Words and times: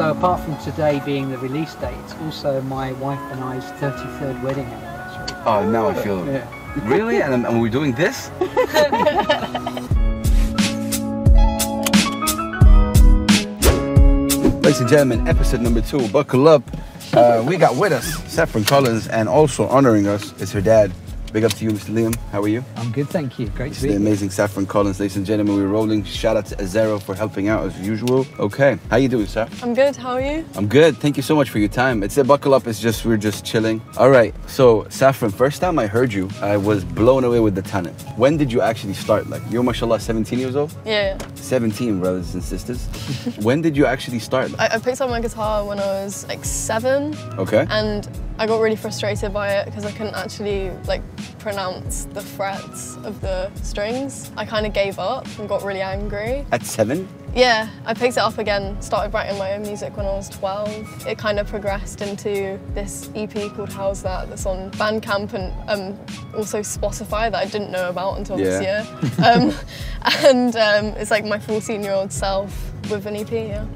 So 0.00 0.12
apart 0.12 0.40
from 0.40 0.56
today 0.56 1.02
being 1.04 1.28
the 1.28 1.36
release 1.36 1.74
date, 1.74 1.94
it's 2.04 2.14
also 2.22 2.62
my 2.62 2.92
wife 2.92 3.20
and 3.32 3.44
I's 3.44 3.64
33rd 3.72 4.42
wedding 4.42 4.64
anniversary. 4.64 5.36
Oh, 5.44 5.70
now 5.70 5.88
I 5.88 5.94
feel 6.02 6.24
Yeah. 6.24 6.48
Really? 6.88 7.20
And, 7.20 7.44
and 7.44 7.60
we're 7.60 7.68
doing 7.68 7.92
this? 7.92 8.30
Ladies 14.64 14.80
and 14.80 14.88
gentlemen, 14.88 15.28
episode 15.28 15.60
number 15.60 15.82
two. 15.82 16.08
Buckle 16.08 16.48
up. 16.48 16.62
Uh, 17.12 17.44
we 17.46 17.58
got 17.58 17.76
with 17.76 17.92
us 17.92 18.06
Saffron 18.32 18.64
Collins, 18.64 19.06
and 19.08 19.28
also 19.28 19.66
honoring 19.66 20.06
us 20.06 20.32
is 20.40 20.50
her 20.52 20.62
dad. 20.62 20.90
Big 21.32 21.44
up 21.44 21.52
to 21.52 21.64
you, 21.64 21.70
Mr. 21.70 21.90
Liam. 21.94 22.14
How 22.32 22.42
are 22.42 22.48
you? 22.48 22.64
I'm 22.76 22.90
good, 22.90 23.08
thank 23.08 23.38
you. 23.38 23.46
Great 23.50 23.70
It's 23.70 23.76
to 23.80 23.82
be 23.84 23.88
the 23.92 23.98
here. 23.98 24.06
amazing 24.06 24.30
Saffron 24.30 24.66
Collins, 24.66 24.98
ladies 24.98 25.16
and 25.16 25.24
gentlemen. 25.24 25.54
We're 25.56 25.68
rolling. 25.68 26.02
Shout 26.02 26.36
out 26.36 26.46
to 26.46 26.56
Azero 26.56 27.00
for 27.00 27.14
helping 27.14 27.48
out 27.48 27.64
as 27.66 27.78
usual. 27.80 28.26
Okay, 28.40 28.78
how 28.90 28.96
you 28.96 29.08
doing, 29.08 29.26
sir? 29.26 29.48
I'm 29.62 29.72
good. 29.72 29.94
How 29.94 30.14
are 30.14 30.20
you? 30.20 30.44
I'm 30.56 30.66
good. 30.66 30.96
Thank 30.96 31.16
you 31.16 31.22
so 31.22 31.36
much 31.36 31.48
for 31.50 31.60
your 31.60 31.68
time. 31.68 32.02
It's 32.02 32.16
a 32.18 32.24
buckle 32.24 32.52
up. 32.52 32.66
It's 32.66 32.80
just 32.80 33.04
we're 33.06 33.16
just 33.16 33.44
chilling. 33.44 33.80
All 33.96 34.10
right. 34.10 34.34
So 34.48 34.86
Saffron, 34.88 35.30
first 35.30 35.60
time 35.60 35.78
I 35.78 35.86
heard 35.86 36.12
you, 36.12 36.28
I 36.42 36.56
was 36.56 36.84
blown 36.84 37.22
away 37.22 37.38
with 37.38 37.54
the 37.54 37.62
talent. 37.62 37.94
When 38.16 38.36
did 38.36 38.50
you 38.50 38.60
actually 38.60 38.94
start? 38.94 39.28
Like 39.30 39.42
you're 39.50 39.62
mashallah 39.62 40.00
17 40.00 40.36
years 40.36 40.56
old. 40.56 40.74
Yeah. 40.84 41.16
17 41.36 42.00
brothers 42.00 42.34
and 42.34 42.42
sisters. 42.42 42.86
when 43.40 43.62
did 43.62 43.76
you 43.76 43.86
actually 43.86 44.18
start? 44.18 44.50
I, 44.58 44.66
I 44.74 44.78
picked 44.78 45.00
up 45.00 45.08
my 45.08 45.20
guitar 45.20 45.64
when 45.64 45.78
I 45.78 45.86
was 46.02 46.26
like 46.26 46.44
seven, 46.44 47.14
Okay. 47.38 47.66
and 47.70 48.08
I 48.40 48.46
got 48.46 48.62
really 48.62 48.74
frustrated 48.74 49.34
by 49.34 49.52
it 49.52 49.66
because 49.66 49.84
I 49.84 49.92
couldn't 49.92 50.14
actually 50.14 50.70
like 50.88 51.02
pronounce 51.40 52.06
the 52.06 52.22
frets 52.22 52.96
of 53.04 53.20
the 53.20 53.54
strings. 53.56 54.32
I 54.34 54.46
kind 54.46 54.64
of 54.64 54.72
gave 54.72 54.98
up 54.98 55.26
and 55.38 55.46
got 55.46 55.62
really 55.62 55.82
angry. 55.82 56.46
At 56.50 56.64
seven? 56.64 57.06
Yeah, 57.34 57.68
I 57.84 57.92
picked 57.92 58.16
it 58.16 58.20
up 58.20 58.38
again, 58.38 58.80
started 58.80 59.12
writing 59.12 59.36
my 59.36 59.52
own 59.52 59.60
music 59.60 59.94
when 59.94 60.06
I 60.06 60.12
was 60.12 60.30
12. 60.30 61.06
It 61.06 61.18
kind 61.18 61.38
of 61.38 61.48
progressed 61.48 62.00
into 62.00 62.58
this 62.72 63.10
EP 63.14 63.52
called 63.52 63.70
How's 63.70 64.02
That 64.04 64.30
that's 64.30 64.46
on 64.46 64.70
Bandcamp 64.70 65.34
and 65.34 65.52
um, 65.68 65.98
also 66.34 66.60
Spotify 66.60 67.30
that 67.30 67.36
I 67.36 67.44
didn't 67.44 67.70
know 67.70 67.90
about 67.90 68.16
until 68.16 68.38
this 68.38 68.62
year. 68.62 68.86
um, 69.22 69.52
and 70.24 70.56
um, 70.56 70.86
it's 70.98 71.10
like 71.10 71.26
my 71.26 71.38
14 71.38 71.82
year 71.82 71.92
old 71.92 72.10
self 72.10 72.72
with 72.90 73.04
an 73.04 73.16
EP, 73.16 73.30
yeah. 73.30 73.66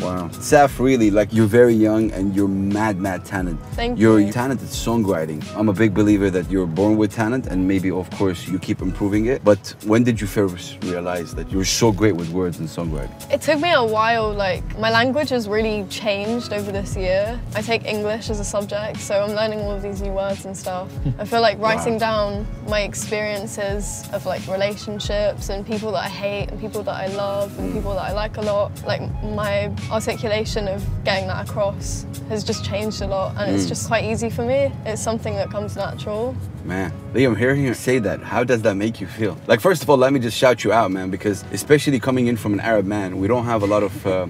Wow. 0.00 0.28
Saf, 0.28 0.78
really, 0.78 1.10
like 1.10 1.30
you're 1.30 1.46
very 1.46 1.74
young 1.74 2.10
and 2.12 2.34
you're 2.34 2.48
mad, 2.48 2.98
mad 2.98 3.24
talent. 3.24 3.60
Thank 3.72 3.98
you're 3.98 4.20
you. 4.20 4.32
talented 4.32 4.68
songwriting. 4.68 5.44
I'm 5.54 5.68
a 5.68 5.74
big 5.74 5.92
believer 5.92 6.30
that 6.30 6.50
you're 6.50 6.66
born 6.66 6.96
with 6.96 7.12
talent 7.12 7.46
and 7.48 7.68
maybe, 7.68 7.90
of 7.90 8.08
course, 8.12 8.48
you 8.48 8.58
keep 8.58 8.80
improving 8.80 9.26
it. 9.26 9.44
But 9.44 9.74
when 9.84 10.02
did 10.02 10.18
you 10.18 10.26
first 10.26 10.82
realize 10.84 11.34
that 11.34 11.52
you're 11.52 11.66
so 11.66 11.92
great 11.92 12.16
with 12.16 12.30
words 12.30 12.60
and 12.60 12.68
songwriting? 12.68 13.14
It 13.30 13.42
took 13.42 13.60
me 13.60 13.72
a 13.72 13.84
while, 13.84 14.32
like, 14.32 14.64
my 14.78 14.90
language 14.90 15.28
has 15.28 15.48
really 15.48 15.84
changed 15.90 16.52
over 16.54 16.72
this 16.72 16.96
year. 16.96 17.38
I 17.54 17.60
take 17.60 17.84
English 17.84 18.30
as 18.30 18.40
a 18.40 18.44
subject, 18.44 19.00
so 19.00 19.22
I'm 19.22 19.34
learning 19.34 19.60
all 19.60 19.72
of 19.72 19.82
these 19.82 20.00
new 20.00 20.12
words 20.12 20.46
and 20.46 20.56
stuff. 20.56 20.90
I 21.18 21.26
feel 21.26 21.42
like 21.42 21.58
writing 21.58 21.98
down 21.98 22.46
my 22.66 22.82
experiences 22.82 24.08
of 24.14 24.24
like 24.24 24.46
relationships 24.46 25.50
and 25.50 25.66
people 25.66 25.92
that 25.92 26.06
I 26.06 26.08
hate 26.08 26.48
and 26.50 26.58
people 26.58 26.82
that 26.84 26.96
I 26.96 27.08
love 27.14 27.58
and 27.58 27.70
mm. 27.70 27.74
people 27.74 27.94
that 27.94 28.10
I 28.10 28.12
like 28.12 28.38
a 28.38 28.42
lot, 28.42 28.72
like 28.86 29.02
my 29.22 29.70
articulation 29.90 30.68
of 30.68 30.84
getting 31.04 31.26
that 31.28 31.48
across 31.48 32.06
has 32.28 32.44
just 32.44 32.64
changed 32.64 33.02
a 33.02 33.06
lot 33.06 33.36
and 33.36 33.54
it's 33.54 33.66
just 33.66 33.88
quite 33.88 34.04
easy 34.04 34.30
for 34.30 34.44
me. 34.44 34.72
It's 34.86 35.02
something 35.02 35.34
that 35.34 35.50
comes 35.50 35.76
natural. 35.76 36.36
Man, 36.64 36.92
Liam, 37.12 37.36
hearing 37.36 37.64
you 37.64 37.74
say 37.74 37.98
that, 37.98 38.20
how 38.20 38.44
does 38.44 38.62
that 38.62 38.74
make 38.74 39.00
you 39.00 39.06
feel? 39.06 39.36
Like, 39.46 39.60
first 39.60 39.82
of 39.82 39.90
all, 39.90 39.96
let 39.96 40.12
me 40.12 40.20
just 40.20 40.36
shout 40.36 40.62
you 40.62 40.72
out, 40.72 40.90
man, 40.90 41.10
because 41.10 41.44
especially 41.52 41.98
coming 41.98 42.28
in 42.28 42.36
from 42.36 42.52
an 42.52 42.60
Arab 42.60 42.86
man, 42.86 43.18
we 43.18 43.26
don't 43.26 43.44
have 43.44 43.62
a 43.62 43.66
lot 43.66 43.82
of. 43.82 44.06
Uh, 44.06 44.26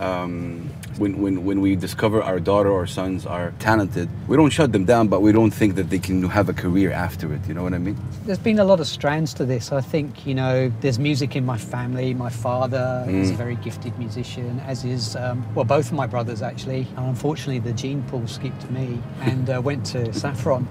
um, 0.00 0.70
when, 0.98 1.20
when, 1.20 1.44
when 1.44 1.60
we 1.60 1.76
discover 1.76 2.22
our 2.22 2.40
daughter 2.40 2.70
or 2.70 2.86
sons 2.86 3.26
are 3.26 3.52
talented, 3.58 4.08
we 4.28 4.36
don't 4.36 4.50
shut 4.50 4.72
them 4.72 4.84
down, 4.84 5.08
but 5.08 5.20
we 5.22 5.32
don't 5.32 5.50
think 5.50 5.74
that 5.76 5.90
they 5.90 5.98
can 5.98 6.22
have 6.24 6.48
a 6.48 6.52
career 6.52 6.92
after 6.92 7.32
it. 7.32 7.46
You 7.46 7.54
know 7.54 7.62
what 7.62 7.74
I 7.74 7.78
mean? 7.78 7.96
There's 8.24 8.38
been 8.38 8.58
a 8.58 8.64
lot 8.64 8.80
of 8.80 8.86
strands 8.86 9.34
to 9.34 9.44
this. 9.44 9.72
I 9.72 9.80
think, 9.80 10.26
you 10.26 10.34
know, 10.34 10.72
there's 10.80 10.98
music 10.98 11.36
in 11.36 11.44
my 11.44 11.58
family. 11.58 12.14
My 12.14 12.30
father 12.30 13.04
is 13.08 13.30
a 13.30 13.34
very 13.34 13.56
gifted 13.56 13.98
musician, 13.98 14.60
as 14.60 14.84
is, 14.84 15.16
um, 15.16 15.44
well, 15.54 15.64
both 15.64 15.86
of 15.86 15.92
my 15.92 16.06
brothers 16.06 16.42
actually. 16.42 16.86
And 16.96 17.06
unfortunately, 17.06 17.58
the 17.58 17.72
gene 17.72 18.02
pool 18.04 18.26
skipped 18.26 18.70
me 18.70 19.00
and 19.20 19.48
uh, 19.50 19.60
went 19.60 19.84
to 19.86 20.12
Saffron. 20.20 20.64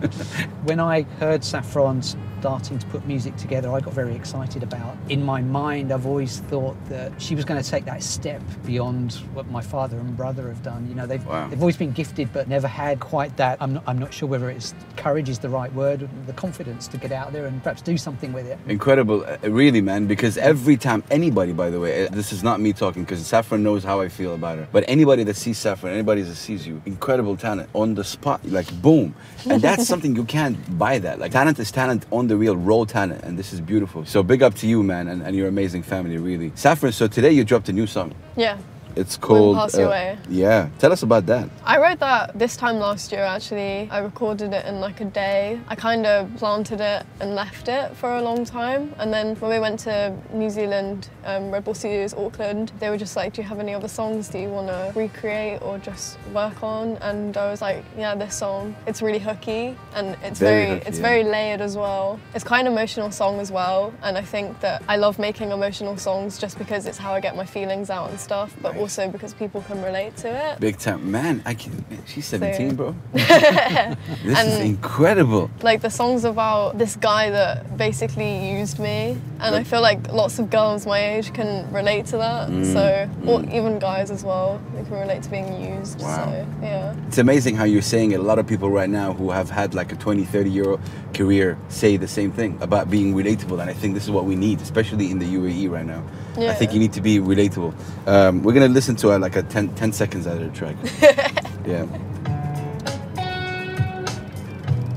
when 0.64 0.80
I 0.80 1.04
heard 1.20 1.44
Saffron 1.44 2.02
starting 2.44 2.78
to 2.78 2.86
put 2.88 3.06
music 3.08 3.34
together, 3.38 3.72
I 3.72 3.80
got 3.80 3.94
very 3.94 4.14
excited 4.16 4.64
about. 4.64 4.98
In 5.08 5.24
my 5.24 5.40
mind, 5.40 5.94
I've 5.94 6.06
always 6.06 6.40
thought 6.42 6.76
that 6.90 7.22
she 7.22 7.36
was 7.36 7.46
going 7.46 7.64
to 7.64 7.70
take 7.70 7.86
that 7.86 8.04
step 8.04 8.42
beyond 8.66 9.14
what 9.34 9.48
my 9.48 9.62
father 9.62 9.98
and 9.98 10.13
brother 10.14 10.48
have 10.48 10.64
done. 10.64 10.88
You 10.88 10.96
know, 10.96 11.06
they've, 11.06 11.26
Wow. 11.26 11.48
they've 11.50 11.60
always 11.62 11.78
been 11.78 11.92
gifted, 11.92 12.32
but 12.34 12.48
never 12.48 12.68
had 12.68 13.00
quite 13.00 13.36
that. 13.38 13.58
I'm 13.62 13.74
not, 13.74 13.84
I'm 13.88 14.00
not 14.00 14.14
sure 14.14 14.30
whether 14.30 14.50
it's 14.50 14.74
courage 14.98 15.30
is 15.30 15.40
the 15.40 15.50
right 15.50 15.74
word, 15.74 16.08
the 16.28 16.34
confidence 16.34 16.88
to 16.90 16.98
get 16.98 17.12
out 17.12 17.34
there 17.34 17.46
and 17.46 17.62
perhaps 17.64 17.82
do 17.82 17.98
something 17.98 18.32
with 18.34 18.46
it. 18.48 18.58
Incredible, 18.68 19.26
uh, 19.26 19.38
really, 19.50 19.82
man. 19.82 20.08
Because 20.08 20.38
every 20.38 20.78
time 20.78 21.04
anybody, 21.12 21.52
by 21.54 21.70
the 21.70 21.80
way, 21.80 22.06
uh, 22.08 22.10
this 22.12 22.32
is 22.32 22.44
not 22.44 22.60
me 22.60 22.74
talking, 22.74 23.04
because 23.04 23.26
Saffron 23.26 23.64
knows 23.64 23.84
how 23.84 24.02
I 24.02 24.10
feel 24.10 24.36
about 24.36 24.58
her. 24.60 24.68
But 24.72 24.84
anybody 24.88 25.24
that 25.26 25.36
sees 25.36 25.58
Saffron, 25.58 25.94
anybody 25.94 26.22
that 26.22 26.36
sees 26.36 26.66
you, 26.68 26.82
incredible 26.86 27.36
talent 27.38 27.70
on 27.74 27.96
the 27.96 28.04
spot, 28.04 28.40
like 28.46 28.72
boom, 28.82 29.16
and 29.50 29.62
that's 29.62 29.88
something 29.92 30.16
you 30.16 30.26
can't 30.26 30.58
buy. 30.78 31.00
That 31.00 31.20
like 31.20 31.32
talent 31.32 31.60
is 31.60 31.72
talent 31.72 32.06
on 32.12 32.28
the 32.28 32.38
real, 32.38 32.56
raw 32.56 32.84
talent, 32.86 33.24
and 33.24 33.38
this 33.38 33.54
is 33.54 33.60
beautiful. 33.62 34.06
So 34.06 34.24
big 34.24 34.44
up 34.44 34.54
to 34.56 34.68
you, 34.68 34.84
man, 34.84 35.08
and, 35.08 35.22
and 35.24 35.36
your 35.36 35.48
amazing 35.48 35.84
family, 35.84 36.18
really. 36.18 36.52
Saffron, 36.56 36.92
so 36.92 37.08
today 37.08 37.32
you 37.32 37.44
dropped 37.44 37.70
a 37.70 37.74
new 37.74 37.88
song. 37.88 38.14
Yeah. 38.36 38.58
It's 38.96 39.18
called. 39.18 39.56
Pass 39.58 39.78
You 39.78 39.86
Away. 39.86 40.18
Yeah, 40.30 40.70
tell 40.80 40.92
us 40.92 41.04
about 41.04 41.26
that. 41.28 41.50
I 41.66 41.80
wrote 41.80 42.00
that 42.00 42.38
this 42.38 42.56
time 42.56 42.78
last 42.78 43.12
year 43.12 43.22
actually. 43.24 43.90
I 43.92 44.00
recorded 44.00 44.54
it 44.54 44.66
in 44.66 44.80
like 44.80 45.02
a 45.02 45.06
day. 45.06 45.60
I 45.68 45.76
kind 45.76 46.06
of 46.06 46.30
planted 46.38 46.80
it 46.82 47.06
and 47.20 47.36
left 47.36 47.68
it 47.68 47.96
for 47.98 48.16
a 48.16 48.22
long 48.22 48.46
time. 48.46 48.94
And 49.00 49.12
then 49.14 49.36
when 49.38 49.52
we 49.52 49.60
went 49.60 49.80
to 49.82 50.16
New 50.34 50.50
Zealand, 50.50 51.10
um, 51.26 51.52
Red 51.52 51.64
Bull 51.64 51.74
Studios, 51.74 52.14
Auckland, 52.14 52.72
they 52.80 52.90
were 52.90 52.98
just 52.98 53.16
like, 53.16 53.34
Do 53.34 53.42
you 53.42 53.48
have 53.48 53.60
any 53.60 53.74
other 53.74 53.88
songs 53.88 54.30
that 54.30 54.40
you 54.40 54.50
want 54.50 54.68
to 54.68 54.92
recreate 54.96 55.62
or 55.62 55.78
just 55.80 56.18
work 56.34 56.62
on? 56.64 56.98
And 56.98 57.36
I 57.38 57.50
was 57.50 57.62
like, 57.62 57.84
Yeah, 57.98 58.16
this 58.16 58.36
song. 58.38 58.76
It's 58.88 59.02
really 59.02 59.20
hooky 59.20 59.76
and 59.96 60.16
it's 60.24 60.40
Very 60.40 60.54
very, 60.66 60.70
hooky, 60.78 60.88
it's 60.90 60.98
yeah. 61.00 61.08
very 61.10 61.24
layered 61.24 61.62
as 61.62 61.76
well. 61.76 62.20
It's 62.36 62.44
quite 62.44 62.62
an 62.62 62.68
emotional 62.68 63.12
song 63.12 63.40
as 63.40 63.52
well. 63.52 63.94
And 64.04 64.18
I 64.18 64.22
think 64.22 64.60
that 64.60 64.84
I 64.88 64.98
love 64.98 65.18
making 65.20 65.52
emotional 65.52 65.98
songs 65.98 66.38
just 66.38 66.58
because 66.58 66.86
it's 66.86 66.98
how 66.98 67.14
I 67.14 67.20
get 67.20 67.36
my 67.36 67.46
feelings 67.46 67.90
out 67.90 68.10
and 68.10 68.20
stuff, 68.20 68.56
but 68.62 68.74
Nice. 68.74 68.82
Also 68.84 69.08
because 69.10 69.34
people 69.34 69.62
can 69.70 69.82
relate 69.82 70.14
to 70.18 70.28
it. 70.48 70.60
Big 70.60 70.78
time, 70.78 71.10
man. 71.10 71.42
I 71.46 71.54
can. 71.54 71.72
She's 72.06 72.26
17, 72.26 72.70
So- 72.70 72.76
bro. 72.76 72.96
this 73.14 74.40
is 74.48 74.60
incredible. 74.60 75.50
Like 75.62 75.82
the 75.82 75.90
song's 75.90 76.26
about 76.26 76.78
this 76.78 76.96
guy 76.98 77.30
that 77.30 77.78
basically 77.78 78.32
used 78.60 78.78
me, 78.80 79.18
and 79.40 79.56
I 79.56 79.64
feel 79.64 79.82
like 79.82 80.00
lots 80.12 80.38
of 80.40 80.50
girls 80.50 80.86
my 80.86 81.00
age 81.14 81.34
can 81.34 81.50
relate 81.72 82.06
to 82.08 82.18
that. 82.18 82.50
Mm, 82.50 82.74
So, 82.76 82.84
or 83.30 83.38
even 83.58 83.80
guys 83.80 84.12
as 84.12 84.24
well, 84.24 84.60
they 84.76 84.84
can 84.84 84.98
relate 85.06 85.22
to 85.24 85.30
being 85.30 85.50
used. 85.78 86.02
Wow. 86.02 86.26
So, 86.26 86.48
yeah. 86.62 86.96
It's 87.08 87.18
amazing 87.28 87.56
how 87.56 87.64
you're 87.64 87.90
saying 87.96 88.12
it. 88.12 88.20
A 88.20 88.28
lot 88.32 88.38
of 88.40 88.46
people 88.48 88.70
right 88.70 88.90
now 88.90 89.14
who 89.14 89.32
have 89.32 89.50
had 89.50 89.74
like 89.74 89.92
a 89.94 89.96
20, 89.96 90.26
30 90.26 90.50
year 90.50 90.78
career 91.14 91.58
say 91.70 91.96
the 91.98 92.08
same 92.08 92.32
thing 92.32 92.58
about 92.62 92.90
being 92.90 93.14
relatable. 93.16 93.62
And 93.62 93.70
I 93.70 93.74
think 93.74 93.94
this 93.94 94.04
is 94.04 94.12
what 94.12 94.26
we 94.26 94.36
need, 94.36 94.60
especially 94.62 95.10
in 95.12 95.20
the 95.20 95.30
UAE 95.38 95.70
right 95.72 95.86
now. 95.86 96.04
Yeah. 96.38 96.52
I 96.52 96.56
think 96.56 96.74
you 96.74 96.80
need 96.80 96.94
to 96.94 97.02
be 97.02 97.20
relatable. 97.20 97.72
Um, 98.08 98.42
we're 98.44 98.54
going 98.58 98.68
listen 98.74 98.96
to 98.98 99.12
uh, 99.12 99.20
like 99.20 99.36
a 99.36 99.44
10, 99.44 99.76
10 99.76 99.94
seconds 99.94 100.28
out 100.28 100.42
of 100.42 100.52
the 100.52 100.58
track. 100.58 100.76
yeah. 101.66 101.86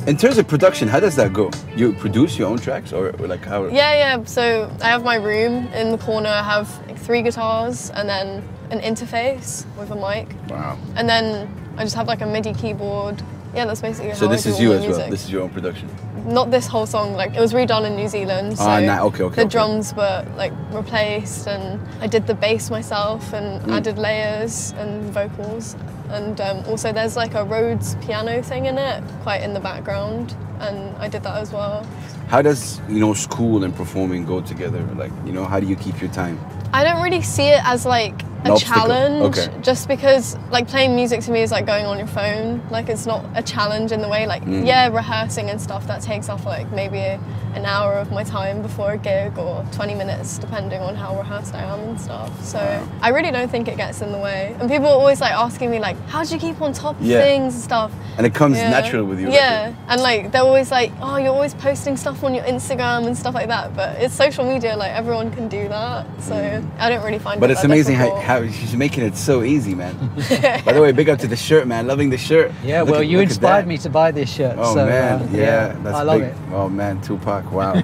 In 0.07 0.17
terms 0.17 0.39
of 0.39 0.47
production, 0.47 0.87
how 0.87 1.01
does 1.01 1.17
that 1.17 1.33
go? 1.33 1.51
You 1.77 1.93
produce 1.93 2.39
your 2.39 2.49
own 2.49 2.59
tracks 2.59 2.93
or 2.93 3.11
like 3.13 3.45
how? 3.45 3.67
Yeah, 3.67 3.93
yeah. 3.95 4.25
So 4.25 4.71
I 4.81 4.87
have 4.87 5.03
my 5.05 5.17
room 5.17 5.67
in 5.69 5.91
the 5.91 5.99
corner. 5.99 6.29
I 6.29 6.43
have 6.43 6.69
like, 6.87 6.97
three 6.99 7.23
guitars 7.23 7.91
and 7.91 8.09
then 8.09 8.43
an 8.71 8.81
interface 8.81 9.67
with 9.77 9.91
a 9.91 9.97
mic, 9.97 10.29
Wow. 10.49 10.79
and 10.97 11.09
then 11.09 11.49
I 11.77 11.85
just 11.85 11.95
have 11.95 12.09
like 12.09 12.21
a 12.21 12.27
MIDI 12.27 12.53
keyboard. 12.55 13.23
Yeah, 13.55 13.65
that's 13.65 13.81
basically 13.81 14.15
So 14.15 14.29
this 14.29 14.47
is 14.47 14.61
you 14.61 14.73
as 14.73 14.87
well. 14.87 15.11
This 15.11 15.25
is 15.25 15.31
your 15.31 15.43
own 15.43 15.51
production. 15.51 15.89
Not 16.27 16.51
this 16.51 16.67
whole 16.67 16.87
song 16.87 17.13
like 17.15 17.35
it 17.35 17.41
was 17.41 17.53
redone 17.53 17.87
in 17.87 17.95
new 17.97 18.09
zealand 18.09 18.59
so 18.59 18.65
Ah, 18.65 18.81
nah, 18.81 19.05
okay, 19.05 19.23
okay, 19.25 19.37
the 19.37 19.43
okay. 19.43 19.49
drums 19.49 19.95
were 19.95 20.25
like 20.37 20.53
replaced 20.71 21.47
and 21.47 21.81
i 22.01 22.07
did 22.07 22.27
the 22.27 22.35
bass 22.35 22.71
myself 22.71 23.33
and 23.33 23.63
Mm. 23.63 23.73
added 23.77 23.97
layers 23.99 24.73
and 24.79 25.05
vocals 25.13 25.77
and 26.11 26.41
um, 26.41 26.65
also 26.69 26.93
there's 26.93 27.17
like 27.17 27.35
a 27.35 27.45
rhodes 27.45 27.95
piano 28.05 28.43
thing 28.43 28.67
in 28.67 28.77
it 28.79 29.03
quite 29.23 29.43
in 29.43 29.55
the 29.55 29.61
background 29.61 30.35
and 30.61 30.97
i 30.99 31.09
did 31.09 31.23
that 31.23 31.37
as 31.41 31.53
well 31.53 31.87
How 32.29 32.43
does 32.43 32.81
you 32.89 32.99
know 32.99 33.15
school 33.15 33.63
and 33.63 33.73
performing 33.73 34.27
go 34.27 34.41
together? 34.41 34.83
Like 34.99 35.13
you 35.25 35.33
know, 35.33 35.45
how 35.47 35.61
do 35.61 35.67
you 35.73 35.77
keep 35.77 36.01
your 36.03 36.11
time? 36.11 36.37
i 36.73 36.83
don't 36.83 37.01
really 37.07 37.23
see 37.23 37.49
it 37.57 37.63
as 37.65 37.87
like 37.87 38.26
a 38.49 38.53
obstacle, 38.53 38.83
challenge 38.83 39.39
okay. 39.39 39.61
just 39.63 39.89
because 39.89 40.37
like 40.51 40.69
playing 40.69 40.95
music 40.95 41.21
to 41.23 41.31
me 41.31 41.41
is 41.43 41.51
like 41.51 41.67
going 41.67 41.87
on 41.87 41.99
your 41.99 42.07
phone 42.07 42.63
like 42.71 42.89
it's 42.89 43.07
not 43.07 43.25
a 43.35 43.43
challenge 43.43 43.93
in 43.93 44.01
the 44.01 44.09
way 44.09 44.27
like 44.27 44.43
Mm. 44.45 44.67
yeah 44.67 44.89
rehearsing 44.89 45.51
and 45.51 45.61
stuff 45.61 45.87
that 45.87 46.03
takes 46.03 46.29
off 46.29 46.45
like 46.47 46.71
maybe 46.73 46.99
a, 46.99 47.21
an 47.57 47.65
hour 47.65 47.95
of 47.95 48.13
my 48.13 48.23
time 48.23 48.61
before 48.63 48.93
a 48.93 48.99
gig 48.99 49.39
or 49.39 49.65
20 49.73 49.95
minutes, 49.95 50.39
depending 50.39 50.81
on 50.83 50.95
how 50.95 51.17
rehearsed 51.17 51.55
I 51.55 51.63
am 51.63 51.81
and 51.81 52.01
stuff. 52.01 52.31
So 52.45 52.59
I 53.03 53.09
really 53.09 53.31
don't 53.31 53.51
think 53.51 53.67
it 53.67 53.77
gets 53.77 54.03
in 54.03 54.13
the 54.13 54.19
way. 54.19 54.55
And 54.61 54.69
people 54.71 54.87
are 54.87 54.99
always 54.99 55.21
like 55.21 55.33
asking 55.33 55.71
me 55.71 55.79
like, 55.79 55.97
how 56.09 56.23
do 56.23 56.35
you 56.35 56.41
keep 56.41 56.61
on 56.61 56.73
top 56.73 57.01
of 57.01 57.07
Yeah. 57.07 57.23
things 57.23 57.55
and 57.55 57.63
stuff? 57.63 57.91
And 58.19 58.27
it 58.27 58.35
comes 58.35 58.59
Yeah. 58.59 58.71
natural 58.71 59.05
with 59.05 59.21
you. 59.21 59.27
like 59.29 59.37
Yeah, 59.37 59.73
and 59.89 60.01
like 60.03 60.33
they're 60.33 60.43
always 60.43 60.71
like, 60.71 60.93
oh, 61.01 61.17
you're 61.17 61.33
always 61.33 61.55
posting 61.55 61.97
stuff 61.97 62.23
on 62.25 62.35
your 62.35 62.45
Instagram 62.45 63.07
and 63.07 63.17
stuff 63.17 63.35
like 63.35 63.49
that. 63.49 63.75
But 63.75 63.97
it's 64.03 64.15
social 64.15 64.45
media, 64.45 64.77
like 64.77 64.93
everyone 64.93 65.31
can 65.31 65.49
do 65.49 65.67
that. 65.69 66.07
So 66.21 66.35
I 66.79 66.89
don't 66.91 67.05
really 67.05 67.19
find. 67.19 67.39
It. 67.39 67.41
But 67.41 67.51
it 67.51 67.55
it's 67.55 67.63
that 67.63 67.67
amazing 67.71 67.97
how, 67.97 68.05
difficult. 68.05 68.25
how 68.25 68.47
she's 68.49 68.77
making 68.77 69.05
it 69.05 69.17
so 69.17 69.43
easy, 69.43 69.75
man. 69.75 69.95
By 70.65 70.73
the 70.73 70.81
way, 70.83 70.93
big 70.93 71.09
up 71.09 71.19
to 71.21 71.27
the 71.27 71.37
shirt, 71.37 71.67
man. 71.67 71.87
Loving 71.87 72.11
the 72.11 72.19
shirt. 72.19 72.53
Yeah, 72.65 72.81
Look 72.83 72.91
well, 72.93 73.01
at- 73.01 73.07
you 73.09 73.21
inspired 73.21 73.67
me 73.67 73.79
to 73.79 73.89
buy 73.91 74.11
this 74.11 74.31
shirt. 74.31 74.57
Oh 74.59 74.75
so, 74.75 74.87
man, 74.87 75.23
uh, 75.23 75.29
yeah, 75.33 75.75
that's 75.83 75.97
I 75.97 76.03
love 76.03 76.21
big. 76.21 76.31
it. 76.31 76.37
Oh 76.53 76.69
man, 76.69 77.01
Tupac, 77.03 77.46
wow. 77.53 77.83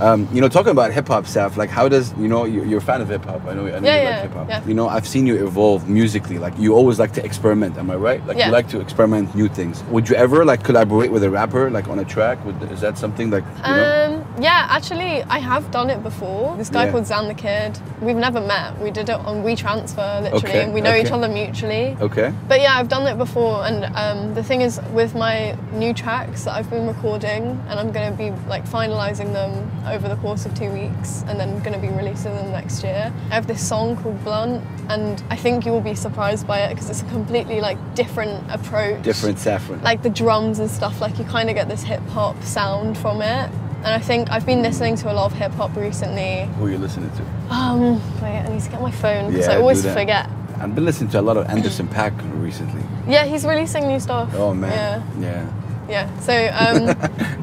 um, 0.00 0.28
you 0.32 0.40
know, 0.40 0.48
talking 0.48 0.70
about 0.72 0.92
hip 0.92 1.08
hop 1.08 1.26
stuff, 1.26 1.56
like 1.56 1.70
how 1.70 1.88
does 1.88 2.12
you 2.18 2.28
know 2.28 2.44
you- 2.44 2.64
you're 2.64 2.78
a 2.78 2.82
fan 2.82 3.00
of 3.00 3.08
hip 3.08 3.24
hop? 3.24 3.44
I 3.46 3.54
know, 3.54 3.66
I 3.66 3.78
know 3.80 3.86
Yeah, 3.88 3.96
you 3.96 4.02
yeah, 4.02 4.10
like 4.10 4.22
hip 4.22 4.32
hop. 4.32 4.48
yeah. 4.48 4.64
You 4.66 4.74
know, 4.74 4.88
I've 4.88 5.06
seen 5.06 5.26
you 5.26 5.46
evolve 5.46 5.88
musically. 5.88 6.38
Like 6.38 6.56
you 6.58 6.74
always 6.74 6.98
like 6.98 7.12
to 7.14 7.24
experiment. 7.24 7.76
Am 7.78 7.90
I 7.90 7.96
right? 7.96 8.24
Like 8.26 8.36
you 8.38 8.50
like 8.50 8.68
to 8.68 8.80
experiment 8.80 9.34
new 9.34 9.48
things. 9.48 9.82
Would 9.84 10.08
you 10.08 10.16
ever 10.16 10.44
like 10.44 10.62
collaborate 10.62 11.10
with 11.12 11.22
a 11.24 11.30
rapper 11.30 11.70
like 11.70 11.88
on 11.88 11.98
a 11.98 12.04
track? 12.04 12.44
Would, 12.44 12.62
is 12.72 12.80
that 12.80 12.98
something 12.98 13.30
like 13.30 13.44
you 13.66 13.74
know? 13.74 14.13
Um, 14.13 14.13
yeah, 14.40 14.66
actually, 14.68 15.22
I 15.24 15.38
have 15.38 15.70
done 15.70 15.90
it 15.90 16.02
before. 16.02 16.56
This 16.56 16.68
guy 16.68 16.86
Yeah. 16.86 16.92
called 16.92 17.06
Zan 17.06 17.28
the 17.28 17.34
Kid. 17.34 17.78
We've 18.00 18.16
never 18.16 18.40
met. 18.40 18.78
We 18.80 18.90
did 18.90 19.08
it 19.08 19.16
on 19.16 19.44
WeTransfer, 19.44 20.22
literally, 20.22 20.48
Okay, 20.48 20.62
and 20.64 20.74
we 20.74 20.80
know 20.80 20.94
each 20.94 21.10
other 21.12 21.28
mutually. 21.28 21.96
Okay. 22.00 22.32
But 22.48 22.60
yeah, 22.60 22.76
I've 22.78 22.88
done 22.88 23.06
it 23.06 23.16
before, 23.18 23.64
and 23.64 23.84
um, 23.96 24.34
the 24.34 24.42
thing 24.42 24.60
is, 24.60 24.80
with 24.92 25.14
my 25.14 25.56
new 25.72 25.94
tracks 25.94 26.44
that 26.44 26.54
I've 26.54 26.68
been 26.70 26.86
recording, 26.86 27.60
and 27.68 27.78
I'm 27.78 27.92
going 27.92 28.10
to 28.10 28.16
be 28.16 28.30
like 28.48 28.68
finalizing 28.68 29.32
them 29.32 29.70
over 29.86 30.08
the 30.08 30.16
course 30.16 30.46
of 30.46 30.54
two 30.54 30.70
weeks, 30.70 31.24
and 31.28 31.38
then 31.38 31.58
going 31.60 31.74
to 31.74 31.78
be 31.78 31.88
releasing 31.88 32.34
them 32.34 32.50
next 32.50 32.82
year. 32.82 33.12
I 33.30 33.34
have 33.34 33.46
this 33.46 33.66
song 33.66 33.96
called 33.96 34.22
Blunt, 34.24 34.64
and 34.88 35.22
I 35.30 35.36
think 35.36 35.64
you 35.64 35.72
will 35.72 35.80
be 35.80 35.94
surprised 35.94 36.46
by 36.46 36.60
it 36.60 36.70
because 36.70 36.90
it's 36.90 37.02
a 37.02 37.06
completely 37.06 37.60
like 37.60 37.78
different 37.94 38.44
approach. 38.50 39.02
Different 39.02 39.38
saffron. 39.38 39.80
Like 39.82 40.02
the 40.02 40.10
drums 40.10 40.58
and 40.58 40.70
stuff, 40.70 41.00
like 41.00 41.18
you 41.18 41.24
kind 41.24 41.48
of 41.48 41.54
get 41.54 41.68
this 41.68 41.82
hip 41.82 42.02
hop 42.08 42.42
sound 42.42 42.98
from 42.98 43.22
it. 43.22 43.50
And 43.84 43.92
I 43.92 43.98
think 43.98 44.30
I've 44.30 44.46
been 44.46 44.62
listening 44.62 44.96
to 44.96 45.12
a 45.12 45.14
lot 45.14 45.26
of 45.30 45.36
hip 45.36 45.52
hop 45.52 45.76
recently. 45.76 46.46
Who 46.56 46.64
are 46.66 46.70
you 46.70 46.78
listening 46.78 47.10
to? 47.10 47.54
Um, 47.54 48.00
wait, 48.22 48.38
I 48.38 48.48
need 48.48 48.62
to 48.62 48.70
get 48.70 48.80
my 48.80 48.90
phone 48.90 49.30
because 49.30 49.48
I 49.48 49.56
always 49.56 49.84
forget. 49.84 50.30
I've 50.58 50.74
been 50.74 50.86
listening 50.86 51.10
to 51.10 51.20
a 51.20 51.22
lot 51.22 51.36
of 51.36 51.46
Anderson 51.48 51.88
Paak 51.88 52.14
recently. 52.42 52.82
Yeah, 53.06 53.26
he's 53.26 53.44
releasing 53.44 53.86
new 53.86 54.00
stuff. 54.00 54.30
Oh 54.34 54.54
man. 54.54 55.02
Yeah. 55.20 55.44
Yeah. 55.44 55.63
Yeah. 55.88 56.08
So, 56.20 56.32
um, 56.32 56.86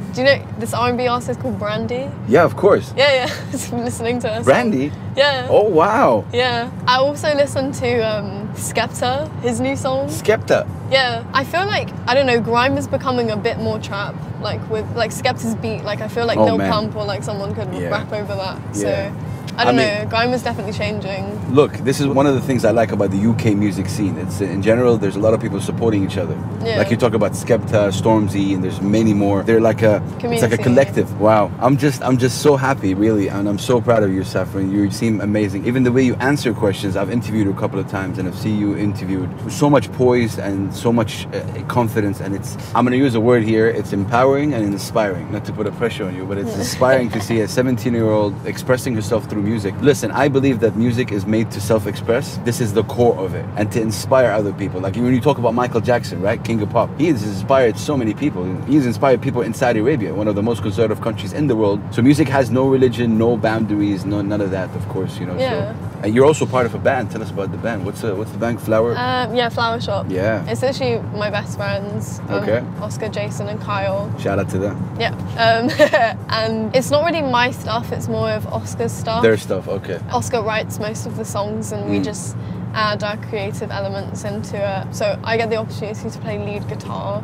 do 0.13 0.21
you 0.21 0.25
know 0.25 0.47
this 0.59 0.73
R&B 0.73 1.07
artist 1.07 1.39
called 1.39 1.59
Brandy? 1.59 2.09
Yeah, 2.27 2.43
of 2.43 2.55
course. 2.55 2.93
Yeah, 2.97 3.13
yeah. 3.27 3.51
Been 3.69 3.83
listening 3.85 4.19
to 4.21 4.29
her. 4.29 4.43
Brandy. 4.43 4.91
Yeah. 5.15 5.47
Oh 5.49 5.63
wow. 5.69 6.25
Yeah. 6.33 6.71
I 6.88 6.95
also 6.97 7.33
listen 7.35 7.71
to 7.73 7.99
um, 8.01 8.47
Skepta, 8.53 9.29
his 9.41 9.59
new 9.59 9.75
song. 9.75 10.07
Skepta. 10.07 10.67
Yeah. 10.89 11.23
I 11.33 11.43
feel 11.43 11.65
like 11.65 11.89
I 12.07 12.13
don't 12.13 12.25
know. 12.25 12.39
Grime 12.41 12.77
is 12.77 12.88
becoming 12.88 13.31
a 13.31 13.38
bit 13.38 13.57
more 13.57 13.77
trap, 13.79 14.15
like 14.41 14.61
with 14.69 14.85
like 14.95 15.11
Skepta's 15.11 15.55
beat. 15.55 15.83
Like 15.83 16.01
I 16.01 16.07
feel 16.07 16.25
like 16.25 16.38
Oh, 16.38 16.45
Lil. 16.55 16.57
Pump 16.69 16.95
or 16.95 17.05
like 17.05 17.23
someone 17.23 17.53
could 17.53 17.73
Yeah. 17.73 17.89
rap 17.89 18.11
over 18.11 18.35
that. 18.35 18.75
So. 18.75 19.13
I 19.62 19.66
don't 19.66 19.80
I 19.80 19.84
mean- 19.84 20.04
know. 20.04 20.10
Grime 20.10 20.34
is 20.34 20.44
definitely 20.44 20.74
changing. 20.74 21.24
Look, 21.54 21.74
this 21.80 22.00
is 22.00 22.08
one 22.08 22.25
of 22.25 22.34
the 22.36 22.42
things 22.42 22.66
I 22.66 22.72
like 22.72 22.92
about 22.92 23.12
the 23.12 23.18
UK 23.31 23.56
music 23.56 23.88
scene. 23.88 24.18
It's 24.18 24.42
in 24.42 24.62
general, 24.62 24.98
there's 24.98 25.16
a 25.16 25.19
lot 25.19 25.34
of 25.34 25.42
people 25.42 25.60
supporting 25.62 26.04
each 26.04 26.18
other. 26.18 26.36
Yeah. 26.63 26.78
Like 26.78 26.90
you 26.92 26.98
talk 26.98 27.13
about 27.13 27.34
Skepta, 27.34 27.92
Stormzy, 27.92 28.54
and 28.56 28.63
there's 28.63 28.81
many 28.81 29.13
more. 29.13 29.44
They're 29.44 29.62
like 29.62 29.81
a, 29.81 30.00
Community. 30.19 30.34
it's 30.36 30.42
like 30.42 30.54
a 30.60 30.63
collective. 30.63 31.19
Wow, 31.19 31.52
I'm 31.60 31.78
just, 31.78 32.02
I'm 32.02 32.18
just 32.18 32.42
so 32.42 32.56
happy, 32.56 32.94
really, 32.94 33.28
and 33.30 33.48
I'm 33.48 33.60
so 33.60 33.80
proud 33.81 34.04
of 34.04 34.12
you, 34.12 34.24
Saffron. 34.24 34.72
You 34.72 34.90
seem 34.92 35.22
amazing. 35.22 35.66
Even 35.66 35.84
the 35.84 35.92
way 35.92 36.04
you 36.04 36.16
answer 36.16 36.54
questions, 36.54 36.96
I've 36.96 37.12
interviewed 37.12 37.46
you 37.46 37.54
a 37.54 37.60
couple 37.60 37.80
of 37.80 37.88
times, 37.88 38.18
and 38.18 38.28
I've 38.28 38.38
seen 38.38 38.60
you 38.60 38.75
interviewed 38.78 39.30
with 39.44 39.54
so 39.54 39.69
much 39.69 39.92
poise 39.94 40.40
and 40.40 40.74
so 40.74 40.92
much 40.92 41.28
uh, 41.28 41.63
confidence. 41.68 42.19
And 42.22 42.36
it's, 42.36 42.56
I'm 42.75 42.84
gonna 42.86 42.96
use 42.96 43.16
a 43.16 43.22
word 43.22 43.44
here. 43.44 43.68
It's 43.68 43.94
empowering 43.94 44.54
and 44.54 44.63
inspiring. 44.66 45.31
Not 45.31 45.46
to 45.46 45.54
put 45.54 45.68
a 45.68 45.72
pressure 45.74 46.06
on 46.06 46.16
you, 46.16 46.25
but 46.25 46.38
it's 46.38 46.56
inspiring 46.56 47.10
to 47.12 47.22
see 47.28 47.42
a 47.42 47.46
17-year-old 47.48 48.34
expressing 48.48 48.96
herself 48.96 49.25
through 49.30 49.42
music. 49.44 49.50
Listen, 49.81 50.12
I 50.12 50.27
believe 50.27 50.59
that 50.62 50.75
music 50.75 51.12
is 51.12 51.25
made 51.25 51.51
to 51.51 51.62
self-express. 51.62 52.39
This 52.45 52.62
is 52.62 52.74
the 52.74 52.83
core 52.83 53.18
of 53.18 53.36
it, 53.36 53.45
and 53.57 53.71
to 53.71 53.81
inspire 53.81 54.31
other 54.31 54.53
people. 54.53 54.80
Like 54.80 54.95
when 54.95 55.13
you 55.13 55.21
talk 55.21 55.38
about 55.38 55.53
Michael 55.53 55.81
Jackson, 55.81 56.21
right, 56.21 56.44
King 56.44 56.62
of 56.62 56.69
Pop, 56.69 56.89
he 56.98 57.07
has 57.07 57.24
inspired 57.24 57.77
so 57.77 57.98
many 57.98 58.13
people. 58.13 58.44
He's 58.63 58.86
inspired 58.86 59.21
people 59.21 59.42
in 59.42 59.53
Saudi 59.53 59.80
Arabia, 59.80 60.13
one 60.13 60.27
of 60.27 60.36
the 60.36 60.44
most 60.44 60.62
conservative 60.62 61.01
countries 61.01 61.33
in 61.33 61.48
the 61.48 61.56
world. 61.56 61.81
So 61.92 62.01
music 62.01 62.27
has 62.30 62.50
no 62.50 62.68
religion, 62.68 63.18
no 63.18 63.38
boundaries, 63.38 64.06
no 64.06 64.21
none 64.21 64.42
of 64.42 64.51
that. 64.51 64.69
Of 64.75 64.88
course, 64.89 65.19
you 65.19 65.25
know. 65.25 65.38
Yeah. 65.38 65.74
So, 65.74 65.90
and 66.03 66.13
you're 66.15 66.25
also 66.25 66.45
part 66.45 66.65
of 66.65 66.74
a 66.75 66.80
band. 66.80 67.12
Tell 67.12 67.21
us 67.21 67.30
about 67.31 67.51
the 67.51 67.57
band. 67.57 67.86
What's 67.86 68.01
the 68.01 68.15
what's 68.15 68.31
the 68.31 68.38
band? 68.38 68.62
Flower. 68.62 68.92
Um, 68.98 69.36
yeah, 69.36 69.50
Flower 69.50 69.80
Shop. 69.80 70.06
Yeah. 70.09 70.44
It's 70.50 70.63
actually 70.63 71.00
my 71.18 71.30
best 71.30 71.57
friends. 71.57 72.19
Um, 72.30 72.44
Okay. 72.44 72.63
Oscar, 72.81 73.09
Jason, 73.09 73.48
and 73.48 73.59
Kyle. 73.62 74.12
Shout 74.19 74.39
out 74.39 74.50
to 74.50 74.57
them. 74.59 74.75
Yeah. 75.00 75.13
Um, 75.38 75.69
and 76.30 76.75
it's 76.75 76.89
not 76.92 77.06
really 77.06 77.21
my 77.21 77.51
stuff, 77.51 77.92
it's 77.92 78.07
more 78.07 78.30
of 78.31 78.45
Oscar's 78.48 78.92
stuff. 78.92 79.21
Their 79.24 79.38
stuff. 79.38 79.68
Okay. 79.68 80.00
Oscar 80.12 80.42
writes 80.42 80.80
most 80.80 81.06
of 81.06 81.18
the 81.18 81.25
songs 81.25 81.71
and 81.71 81.89
we 81.89 82.00
Mm. 82.00 82.03
just 82.06 82.36
add 82.74 83.03
our 83.03 83.18
creative 83.30 83.69
elements 83.71 84.24
into 84.24 84.56
it. 84.57 84.95
So 84.95 85.19
I 85.24 85.38
get 85.38 85.50
the 85.50 85.57
opportunity 85.57 86.09
to 86.09 86.19
play 86.19 86.38
lead 86.39 86.68
guitar 86.69 87.21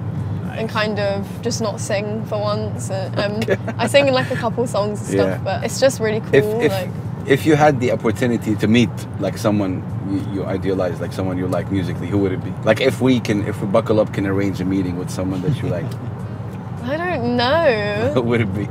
and 0.58 0.70
kind 0.70 1.00
of 1.00 1.26
just 1.42 1.62
not 1.62 1.80
sing 1.80 2.26
for 2.26 2.38
once. 2.40 2.90
Um, 3.18 3.40
I 3.78 3.88
sing 3.88 4.08
in 4.08 4.14
like 4.14 4.30
a 4.32 4.36
couple 4.36 4.66
songs 4.68 5.00
and 5.00 5.08
stuff, 5.18 5.30
Yeah. 5.30 5.44
but 5.44 5.64
it's 5.64 5.80
just 5.80 6.00
really 6.00 6.20
cool. 6.22 6.36
If 6.36 6.46
if 6.66 6.72
like, 6.72 6.90
if 7.28 7.46
you 7.46 7.56
had 7.56 7.80
the 7.80 7.92
opportunity 7.92 8.56
to 8.56 8.68
meet 8.68 8.90
like 9.20 9.38
someone 9.38 9.84
you, 10.10 10.34
you 10.34 10.46
idealize, 10.46 11.00
like 11.02 11.12
someone 11.12 11.38
you 11.38 11.48
like 11.48 11.72
musically, 11.72 12.08
who 12.08 12.18
would 12.20 12.32
it 12.32 12.44
be? 12.44 12.52
Like 12.64 12.80
if 12.82 13.02
we 13.02 13.20
can, 13.20 13.46
if 13.48 13.62
we 13.62 13.68
buckle 13.68 14.00
up, 14.00 14.14
can 14.14 14.26
arrange 14.26 14.62
a 14.62 14.66
meeting 14.66 14.98
with 14.98 15.10
someone 15.10 15.42
that 15.42 15.62
you 15.62 15.70
like, 15.70 15.86
I 16.84 16.96
don't 16.96 17.36
know. 17.36 18.12
who 18.14 18.22
would 18.30 18.42
it 18.42 18.54
be? 18.54 18.68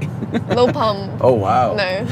Lil 0.55 0.73
Pump. 0.73 1.13
Oh 1.21 1.35
wow. 1.35 1.75
No. 1.75 1.99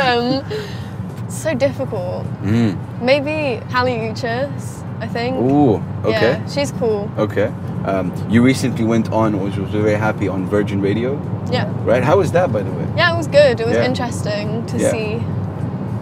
um, 0.00 1.28
so 1.30 1.54
difficult. 1.54 2.24
Mm. 2.42 3.02
Maybe 3.02 3.62
Kali 3.70 3.92
Uchis, 3.92 4.82
I 5.04 5.06
think. 5.06 5.36
Ooh. 5.36 5.74
Okay. 6.02 6.32
Yeah, 6.40 6.48
she's 6.48 6.72
cool. 6.72 7.10
Okay. 7.18 7.52
Um, 7.84 8.10
you 8.30 8.42
recently 8.42 8.86
went 8.86 9.12
on, 9.12 9.38
which 9.38 9.56
was 9.56 9.68
very 9.70 9.96
happy 9.96 10.28
on 10.28 10.46
Virgin 10.46 10.80
Radio, 10.80 11.20
Yeah. 11.52 11.70
right? 11.84 12.02
How 12.02 12.16
was 12.16 12.32
that, 12.32 12.50
by 12.50 12.62
the 12.62 12.70
way? 12.70 12.86
Yeah, 12.96 13.12
it 13.12 13.16
was 13.18 13.26
good. 13.26 13.60
It 13.60 13.66
was 13.66 13.76
Yeah. 13.76 13.84
interesting 13.90 14.64
to 14.64 14.76
Yeah. 14.78 14.90
see 14.90 15.22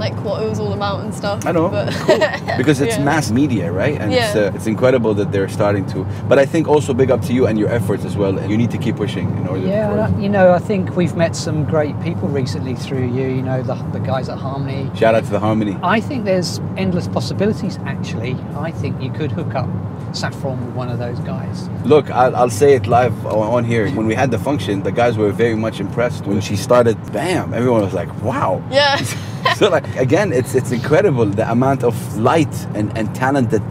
like 0.02 0.16
what 0.24 0.42
it 0.42 0.48
was 0.48 0.58
all 0.58 0.72
about 0.72 0.98
and 1.04 1.14
stuff. 1.14 1.46
I 1.46 1.52
know, 1.52 1.68
But 1.68 1.92
cool. 2.04 2.18
because 2.60 2.80
it's 2.80 2.96
yeah. 2.96 3.04
mass 3.04 3.30
media, 3.30 3.70
right? 3.70 3.96
And 4.00 4.12
it's, 4.12 4.34
uh, 4.34 4.52
it's 4.56 4.66
incredible 4.66 5.14
that 5.14 5.30
they're 5.32 5.48
starting 5.48 5.86
to. 5.92 5.98
But 6.28 6.38
I 6.44 6.46
think 6.52 6.66
also 6.66 6.92
big 6.92 7.10
up 7.14 7.22
to 7.28 7.32
you 7.32 7.46
and 7.46 7.56
your 7.62 7.70
efforts 7.78 8.04
as 8.04 8.16
well. 8.16 8.36
And 8.38 8.50
you 8.50 8.58
need 8.62 8.72
to 8.72 8.78
keep 8.78 8.96
pushing 8.96 9.28
in 9.38 9.46
order. 9.46 9.64
Yeah, 9.66 9.88
for- 9.88 10.00
and 10.00 10.22
you 10.22 10.28
know, 10.28 10.52
I 10.52 10.58
think 10.58 10.96
we've 10.96 11.14
met 11.24 11.36
some 11.36 11.64
great 11.64 11.96
people 12.02 12.26
recently 12.28 12.74
through 12.74 13.06
you. 13.18 13.26
You 13.38 13.42
know, 13.42 13.62
the, 13.62 13.76
the 13.92 14.00
guys 14.00 14.28
at 14.28 14.38
Harmony. 14.38 14.90
Shout 14.98 15.14
out 15.14 15.24
to 15.24 15.30
the 15.30 15.40
Harmony. 15.40 15.78
I 15.82 16.00
think 16.00 16.24
there's 16.24 16.58
endless 16.76 17.06
possibilities. 17.08 17.78
Actually, 17.86 18.34
I 18.68 18.72
think 18.72 19.00
you 19.00 19.10
could 19.18 19.30
hook 19.30 19.54
up 19.54 19.70
Saffron 20.12 20.58
with 20.66 20.74
one 20.74 20.88
of 20.94 20.98
those 20.98 21.20
guys. 21.20 21.68
Look, 21.84 22.10
I'll, 22.10 22.34
I'll 22.36 22.50
say 22.62 22.74
it 22.74 22.86
live 22.86 23.14
on 23.26 23.46
on 23.56 23.64
here. 23.64 23.88
When 23.98 24.06
we 24.06 24.14
had 24.14 24.30
the 24.30 24.38
function, 24.38 24.82
the 24.82 24.92
guys 24.92 25.16
were 25.16 25.30
very 25.44 25.54
much 25.66 25.78
impressed. 25.80 26.26
When 26.26 26.40
she 26.40 26.56
started, 26.56 26.96
bam, 27.12 27.54
everyone 27.54 27.82
was 27.82 27.94
like, 27.94 28.10
wow. 28.22 28.62
Yeah. 28.70 28.98
so 29.56 29.68
like 29.68 29.86
again, 29.96 30.32
it's 30.32 30.54
it's 30.54 30.70
incredible 30.72 31.26
the 31.26 31.50
amount 31.50 31.84
of 31.84 31.94
light 32.18 32.54
and, 32.74 32.96
and 32.96 33.14
talent 33.14 33.50
that 33.50 33.62